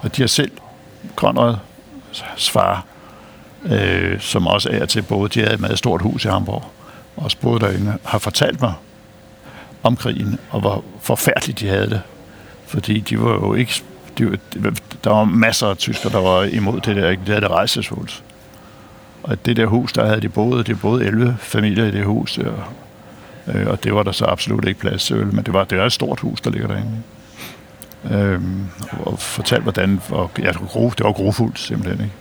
Og 0.00 0.16
de 0.16 0.22
har 0.22 0.26
selv, 0.26 0.50
Conrads 1.16 2.50
far, 2.50 2.84
øh, 3.64 4.20
som 4.20 4.46
også 4.46 4.68
er 4.72 4.86
til 4.86 5.02
både, 5.02 5.28
de 5.28 5.40
havde 5.40 5.54
et 5.54 5.60
meget 5.60 5.78
stort 5.78 6.02
hus 6.02 6.24
i 6.24 6.28
Hamburg, 6.28 6.64
og 7.16 7.24
også 7.24 7.36
boede 7.40 7.60
derinde, 7.60 7.98
har 8.04 8.18
fortalt 8.18 8.60
mig 8.60 8.74
om 9.82 9.96
krigen, 9.96 10.38
og 10.50 10.60
hvor 10.60 10.84
forfærdeligt 11.00 11.60
de 11.60 11.68
havde 11.68 11.90
det. 11.90 12.02
Fordi 12.66 13.00
de 13.00 13.20
var 13.20 13.32
jo 13.32 13.54
ikke... 13.54 13.82
De, 14.18 14.38
der 15.04 15.10
var 15.10 15.24
masser 15.24 15.66
af 15.66 15.76
tysker, 15.76 16.08
der 16.08 16.20
var 16.20 16.42
imod 16.42 16.80
det 16.80 16.96
der. 16.96 17.10
Ikke? 17.10 17.20
Det 17.20 17.28
havde 17.28 17.40
det 17.40 17.50
rejsesvult. 17.50 18.22
Og 19.22 19.46
det 19.46 19.56
der 19.56 19.66
hus, 19.66 19.92
der 19.92 20.06
havde 20.06 20.20
de 20.20 20.28
boet, 20.28 20.66
det 20.66 20.80
boede 20.80 21.04
11 21.04 21.36
familier 21.40 21.84
i 21.84 21.90
det 21.90 22.04
hus, 22.04 22.38
og, 22.38 22.54
øh, 23.46 23.66
og 23.66 23.84
det 23.84 23.94
var 23.94 24.02
der 24.02 24.12
så 24.12 24.24
absolut 24.24 24.68
ikke 24.68 24.80
plads 24.80 25.06
til, 25.06 25.26
men 25.26 25.44
det 25.44 25.52
var, 25.52 25.64
det 25.64 25.78
var 25.78 25.86
et 25.86 25.92
stort 25.92 26.20
hus, 26.20 26.40
der 26.40 26.50
ligger 26.50 26.68
derinde. 26.68 27.02
Øh, 28.10 28.40
og 29.06 29.18
fortalte, 29.18 29.62
hvordan 29.62 30.00
og, 30.10 30.30
ja, 30.38 30.48
det, 30.48 30.60
var 30.60 30.66
gro, 30.66 30.90
det 30.90 31.04
var 31.04 31.12
grofuldt 31.12 31.58
simpelthen. 31.58 32.00
Ikke? 32.00 32.14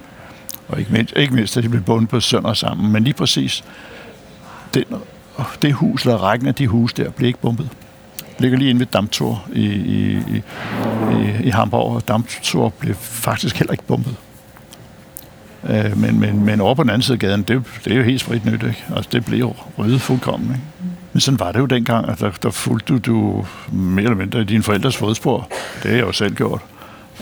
Og 0.67 0.79
ikke 0.79 0.93
mindst, 0.93 1.13
ikke 1.17 1.33
mindst, 1.33 1.57
at 1.57 1.63
de 1.63 1.69
blev 1.69 1.81
bundet 1.81 2.09
på 2.09 2.19
sønder 2.19 2.53
sammen. 2.53 2.91
Men 2.91 3.03
lige 3.03 3.13
præcis 3.13 3.63
den, 4.73 4.83
det 5.61 5.73
hus, 5.73 6.03
eller 6.03 6.17
rækken 6.17 6.47
af 6.47 6.55
de 6.55 6.67
hus 6.67 6.93
der, 6.93 7.09
blev 7.09 7.27
ikke 7.27 7.39
bumpet. 7.39 7.69
Ligger 8.39 8.57
lige 8.57 8.69
inde 8.69 8.79
ved 8.79 8.87
Damptor 8.87 9.45
i, 9.53 9.65
i, 9.65 10.17
i, 10.31 10.43
i 11.43 11.49
Hamburg, 11.49 11.95
og 11.95 12.07
Damptor 12.07 12.69
blev 12.69 12.95
faktisk 12.95 13.57
heller 13.57 13.71
ikke 13.71 13.83
bombet. 13.83 14.15
Øh, 15.69 15.97
men, 15.97 16.19
men, 16.19 16.45
men 16.45 16.61
over 16.61 16.75
på 16.75 16.83
den 16.83 16.89
anden 16.89 17.01
side 17.01 17.15
af 17.15 17.19
gaden, 17.19 17.43
det, 17.43 17.63
det 17.85 17.93
er 17.93 17.97
jo 17.97 18.03
helt 18.03 18.21
sprit 18.21 18.45
nyt, 18.45 18.53
ikke? 18.53 18.83
Altså, 18.95 19.09
det 19.11 19.25
blev 19.25 19.55
ryddet 19.77 20.01
fuldkommen, 20.01 20.49
ikke? 20.49 20.61
Men 21.13 21.19
sådan 21.19 21.39
var 21.39 21.51
det 21.51 21.59
jo 21.59 21.65
dengang, 21.65 22.09
at 22.09 22.19
der, 22.19 22.31
der 22.43 22.51
fulgte 22.51 22.93
du, 22.93 22.97
du 22.97 23.45
mere 23.71 24.03
eller 24.03 24.17
mindre 24.17 24.41
i 24.41 24.43
dine 24.43 24.63
forældres 24.63 24.97
fodspor. 24.97 25.47
Det 25.83 25.91
har 25.91 25.97
jeg 25.97 26.05
jo 26.07 26.11
selv 26.11 26.35
gjort, 26.35 26.61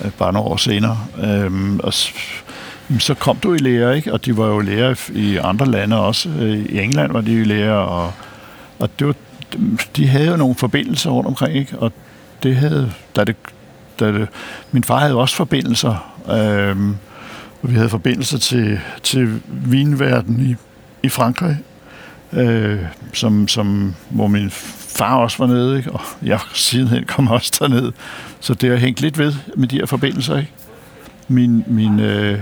øh, 0.06 0.12
bare 0.12 0.34
nogle 0.34 0.50
år 0.50 0.58
senere. 0.58 0.98
Øhm, 1.24 1.80
og 1.80 1.94
så 3.00 3.14
kom 3.20 3.38
du 3.38 3.54
i 3.54 3.58
lære, 3.58 3.96
ikke? 3.96 4.14
Og 4.14 4.26
de 4.26 4.38
var 4.38 4.48
jo 4.48 4.60
lærer 4.60 5.10
i 5.14 5.38
andre 5.38 5.66
lande 5.66 6.00
også. 6.00 6.30
Øh, 6.30 6.58
I 6.60 6.80
England 6.80 7.12
var 7.12 7.22
de 7.22 7.34
jo 7.34 7.46
lærer, 7.46 7.74
og, 7.74 8.14
og 8.80 9.00
det 9.00 9.08
var 9.08 9.16
de 9.96 10.08
havde 10.08 10.28
jo 10.28 10.38
nogle 10.38 10.56
forbindelser 10.56 11.10
rundt 11.10 11.28
omkring, 11.28 11.56
ikke? 11.56 11.80
og 11.80 11.92
det 12.44 12.56
havde, 12.56 12.92
da 13.16 13.24
det, 13.24 13.36
da 14.00 14.12
det, 14.12 14.28
min 14.72 14.84
far 14.84 15.00
havde 15.00 15.16
også 15.16 15.36
forbindelser, 15.36 16.14
øh, 16.30 16.90
og 17.62 17.70
vi 17.70 17.76
havde 17.76 17.90
forbindelser 17.90 18.38
til, 18.38 18.80
til 19.04 19.42
vinverden 19.48 20.50
i, 20.50 20.56
i 21.06 21.10
Frankrig, 21.10 21.58
øh, 22.34 22.80
som, 23.14 23.48
som, 23.48 23.96
hvor 24.10 24.28
min 24.28 24.50
far 24.98 25.16
også 25.16 25.38
var 25.38 25.48
nede, 25.48 25.78
ikke? 25.78 25.92
og 25.92 26.02
jeg 26.24 26.40
sidenhen 26.54 27.04
kom 27.06 27.28
også 27.28 27.52
derned. 27.60 27.92
Så 28.40 28.54
det 28.54 28.70
har 28.70 28.78
hængt 28.78 29.02
lidt 29.02 29.18
ved 29.18 29.34
med 29.56 29.68
de 29.68 29.78
her 29.78 29.86
forbindelser. 29.86 30.38
Ikke? 30.38 30.52
Min, 31.28 31.64
min, 31.68 32.00
øh, 32.00 32.40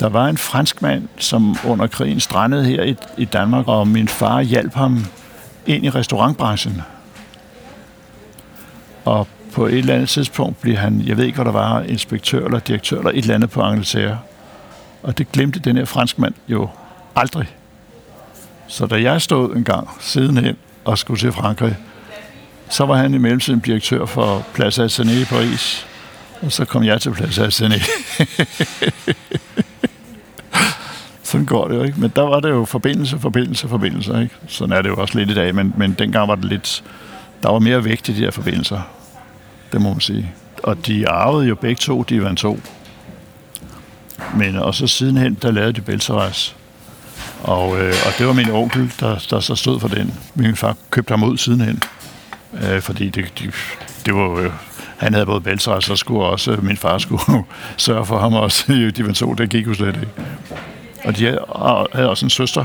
der 0.00 0.08
var 0.08 0.28
en 0.28 0.36
fransk 0.36 0.82
mand, 0.82 1.08
som 1.18 1.56
under 1.66 1.86
krigen 1.86 2.20
strandede 2.20 2.64
her 2.64 2.82
i, 2.82 2.96
i 3.18 3.24
Danmark, 3.24 3.68
og 3.68 3.88
min 3.88 4.08
far 4.08 4.40
hjalp 4.40 4.74
ham 4.74 5.06
ind 5.68 5.84
i 5.84 5.90
restaurantbranchen. 5.90 6.82
Og 9.04 9.28
på 9.52 9.66
et 9.66 9.78
eller 9.78 9.94
andet 9.94 10.08
tidspunkt 10.08 10.60
blev 10.60 10.76
han, 10.76 11.02
jeg 11.06 11.16
ved 11.16 11.24
ikke, 11.24 11.36
hvad 11.36 11.44
der 11.44 11.52
var, 11.52 11.82
inspektør 11.82 12.44
eller 12.44 12.58
direktør 12.58 12.98
eller 12.98 13.10
et 13.10 13.18
eller 13.18 13.34
andet 13.34 13.50
på 13.50 13.60
Angleterre. 13.60 14.18
Og 15.02 15.18
det 15.18 15.32
glemte 15.32 15.60
den 15.60 15.76
her 15.76 15.84
franskmand 15.84 16.34
jo 16.48 16.68
aldrig. 17.16 17.46
Så 18.66 18.86
da 18.86 19.02
jeg 19.02 19.22
stod 19.22 19.56
en 19.56 19.64
gang 19.64 19.88
sidenhen 20.00 20.56
og 20.84 20.98
skulle 20.98 21.20
til 21.20 21.32
Frankrig, 21.32 21.76
så 22.70 22.86
var 22.86 22.96
han 22.96 23.14
i 23.14 23.18
mellemtiden 23.18 23.60
direktør 23.60 24.06
for 24.06 24.46
Plaza 24.54 24.86
Athénée 24.86 25.10
i 25.10 25.24
Paris. 25.24 25.86
Og 26.42 26.52
så 26.52 26.64
kom 26.64 26.84
jeg 26.84 27.00
til 27.00 27.10
Plaza 27.10 27.46
Athénée. 27.46 27.88
Sådan 31.28 31.46
går 31.46 31.68
det 31.68 31.76
jo, 31.76 31.82
ikke? 31.82 32.00
Men 32.00 32.12
der 32.16 32.22
var 32.22 32.40
det 32.40 32.48
jo 32.48 32.64
forbindelse, 32.64 33.18
forbindelse, 33.18 33.68
forbindelse, 33.68 34.22
ikke? 34.22 34.34
Sådan 34.46 34.76
er 34.76 34.82
det 34.82 34.88
jo 34.88 34.96
også 34.96 35.18
lidt 35.18 35.30
i 35.30 35.34
dag, 35.34 35.54
men, 35.54 35.74
men 35.76 35.92
dengang 35.98 36.28
var 36.28 36.34
det 36.34 36.44
lidt... 36.44 36.84
Der 37.42 37.50
var 37.50 37.58
mere 37.58 37.84
vægt 37.84 38.08
i 38.08 38.12
de 38.12 38.18
her 38.18 38.30
forbindelser. 38.30 38.80
Det 39.72 39.80
må 39.80 39.88
man 39.88 40.00
sige. 40.00 40.32
Og 40.62 40.86
de 40.86 41.08
arvede 41.08 41.48
jo 41.48 41.54
begge 41.54 41.78
to, 41.78 42.02
de 42.02 42.22
var 42.22 42.34
to. 42.34 42.60
Men 44.36 44.56
og 44.56 44.74
så 44.74 44.86
sidenhen, 44.86 45.38
der 45.42 45.50
lavede 45.50 45.72
de 45.72 45.80
Belsaras. 45.80 46.56
Og, 47.42 47.80
øh, 47.80 47.94
og 48.06 48.12
det 48.18 48.26
var 48.26 48.32
min 48.32 48.50
onkel, 48.50 48.92
der, 49.00 49.26
der 49.30 49.40
så 49.40 49.54
stod 49.54 49.80
for 49.80 49.88
den. 49.88 50.14
Min 50.34 50.56
far 50.56 50.76
købte 50.90 51.12
ham 51.12 51.22
ud 51.22 51.38
sidenhen. 51.38 51.82
Øh, 52.62 52.82
fordi 52.82 53.08
det, 53.08 53.32
de, 53.38 53.52
det 54.06 54.14
var 54.14 54.20
jo... 54.20 54.50
Han 54.96 55.12
havde 55.12 55.26
både 55.26 55.40
Belsaras, 55.40 55.90
og 55.90 55.98
skulle 55.98 56.22
også... 56.22 56.56
Min 56.62 56.76
far 56.76 56.98
skulle 56.98 57.22
sørge 57.76 58.06
for 58.06 58.18
ham 58.18 58.34
også. 58.34 58.72
De 58.96 59.06
var 59.06 59.12
to, 59.12 59.34
det 59.34 59.50
gik 59.50 59.66
jo 59.66 59.74
slet 59.74 59.96
ikke. 59.96 60.12
Og 61.08 61.16
de 61.16 61.38
havde 61.92 62.10
også 62.10 62.26
en 62.26 62.30
søster, 62.30 62.64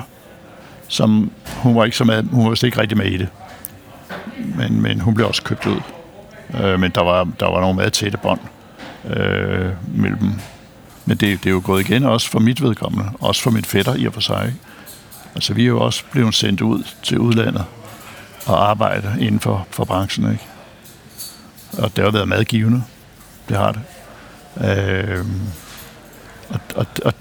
som 0.88 1.31
hun 1.57 1.75
var 1.75 1.85
ikke 1.85 1.97
så 1.97 2.03
med, 2.03 2.23
hun 2.23 2.50
var 2.50 2.65
ikke 2.65 2.81
rigtig 2.81 2.97
med 2.97 3.05
i 3.05 3.17
det. 3.17 3.27
Men, 4.38 4.81
men 4.81 5.00
hun 5.00 5.13
blev 5.13 5.27
også 5.27 5.43
købt 5.43 5.65
ud. 5.65 5.81
Øh, 6.59 6.79
men 6.79 6.91
der 6.91 7.03
var, 7.03 7.27
der 7.39 7.45
var 7.45 7.62
nogle 7.62 7.75
meget 7.75 7.93
tætte 7.93 8.17
bånd 8.17 8.39
øh, 9.05 9.69
mellem 9.88 10.17
dem. 10.17 10.33
Men 11.05 11.17
det, 11.17 11.43
det 11.43 11.45
er 11.45 11.51
jo 11.51 11.62
gået 11.65 11.89
igen 11.89 12.03
også 12.03 12.29
for 12.29 12.39
mit 12.39 12.62
vedkommende, 12.62 13.12
også 13.19 13.41
for 13.41 13.51
mit 13.51 13.65
fætter 13.65 13.95
i 13.95 14.05
og 14.05 14.13
for 14.13 14.21
sig. 14.21 14.43
Ikke? 14.45 14.59
Altså 15.35 15.53
vi 15.53 15.63
er 15.63 15.67
jo 15.67 15.79
også 15.79 16.03
blevet 16.12 16.35
sendt 16.35 16.62
ud 16.62 16.83
til 17.03 17.19
udlandet 17.19 17.65
og 18.45 18.69
arbejde 18.69 19.15
inden 19.19 19.39
for, 19.39 19.67
for 19.69 19.85
branchen. 19.85 20.31
Ikke? 20.31 20.43
Og 21.77 21.95
det 21.95 22.03
har 22.03 22.12
været 22.12 22.27
madgivende. 22.27 22.83
Det 23.50 23.57
har 23.57 23.71
det. 23.71 23.81
Øh, 24.65 25.25
og, 26.50 26.59
og, 26.75 26.85
og 27.05 27.13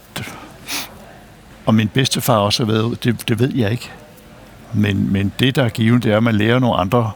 og 1.67 1.75
min 1.75 1.89
bedstefar 1.89 2.37
også 2.37 2.65
har 2.65 2.73
været 2.73 3.05
det, 3.05 3.29
det 3.29 3.39
ved 3.39 3.55
jeg 3.55 3.71
ikke. 3.71 3.91
Men, 4.73 5.13
men 5.13 5.33
det, 5.39 5.57
der 5.57 5.65
er 5.65 5.69
givet, 5.69 6.05
det 6.05 6.13
er, 6.13 6.17
at 6.17 6.23
man 6.23 6.35
lærer 6.35 6.59
nogle 6.59 6.77
andre 6.77 7.11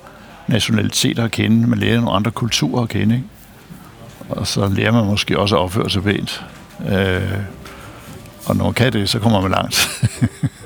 nationaliteter 0.46 1.24
at 1.24 1.30
kende, 1.30 1.66
man 1.68 1.78
lærer 1.78 1.96
nogle 1.96 2.16
andre 2.16 2.30
kulturer 2.30 2.82
at 2.82 2.88
kende. 2.88 3.14
Ikke? 3.14 3.26
Og 4.28 4.46
så 4.46 4.68
lærer 4.68 4.92
man 4.92 5.04
måske 5.06 5.38
også 5.38 5.56
at 5.56 5.60
opføre 5.60 5.90
sig 5.90 6.02
pænt. 6.02 6.44
Øh, 6.88 7.32
og 8.46 8.56
når 8.56 8.64
man 8.64 8.74
kan 8.74 8.92
det, 8.92 9.08
så 9.08 9.18
kommer 9.18 9.40
man 9.40 9.50
langt. 9.50 9.88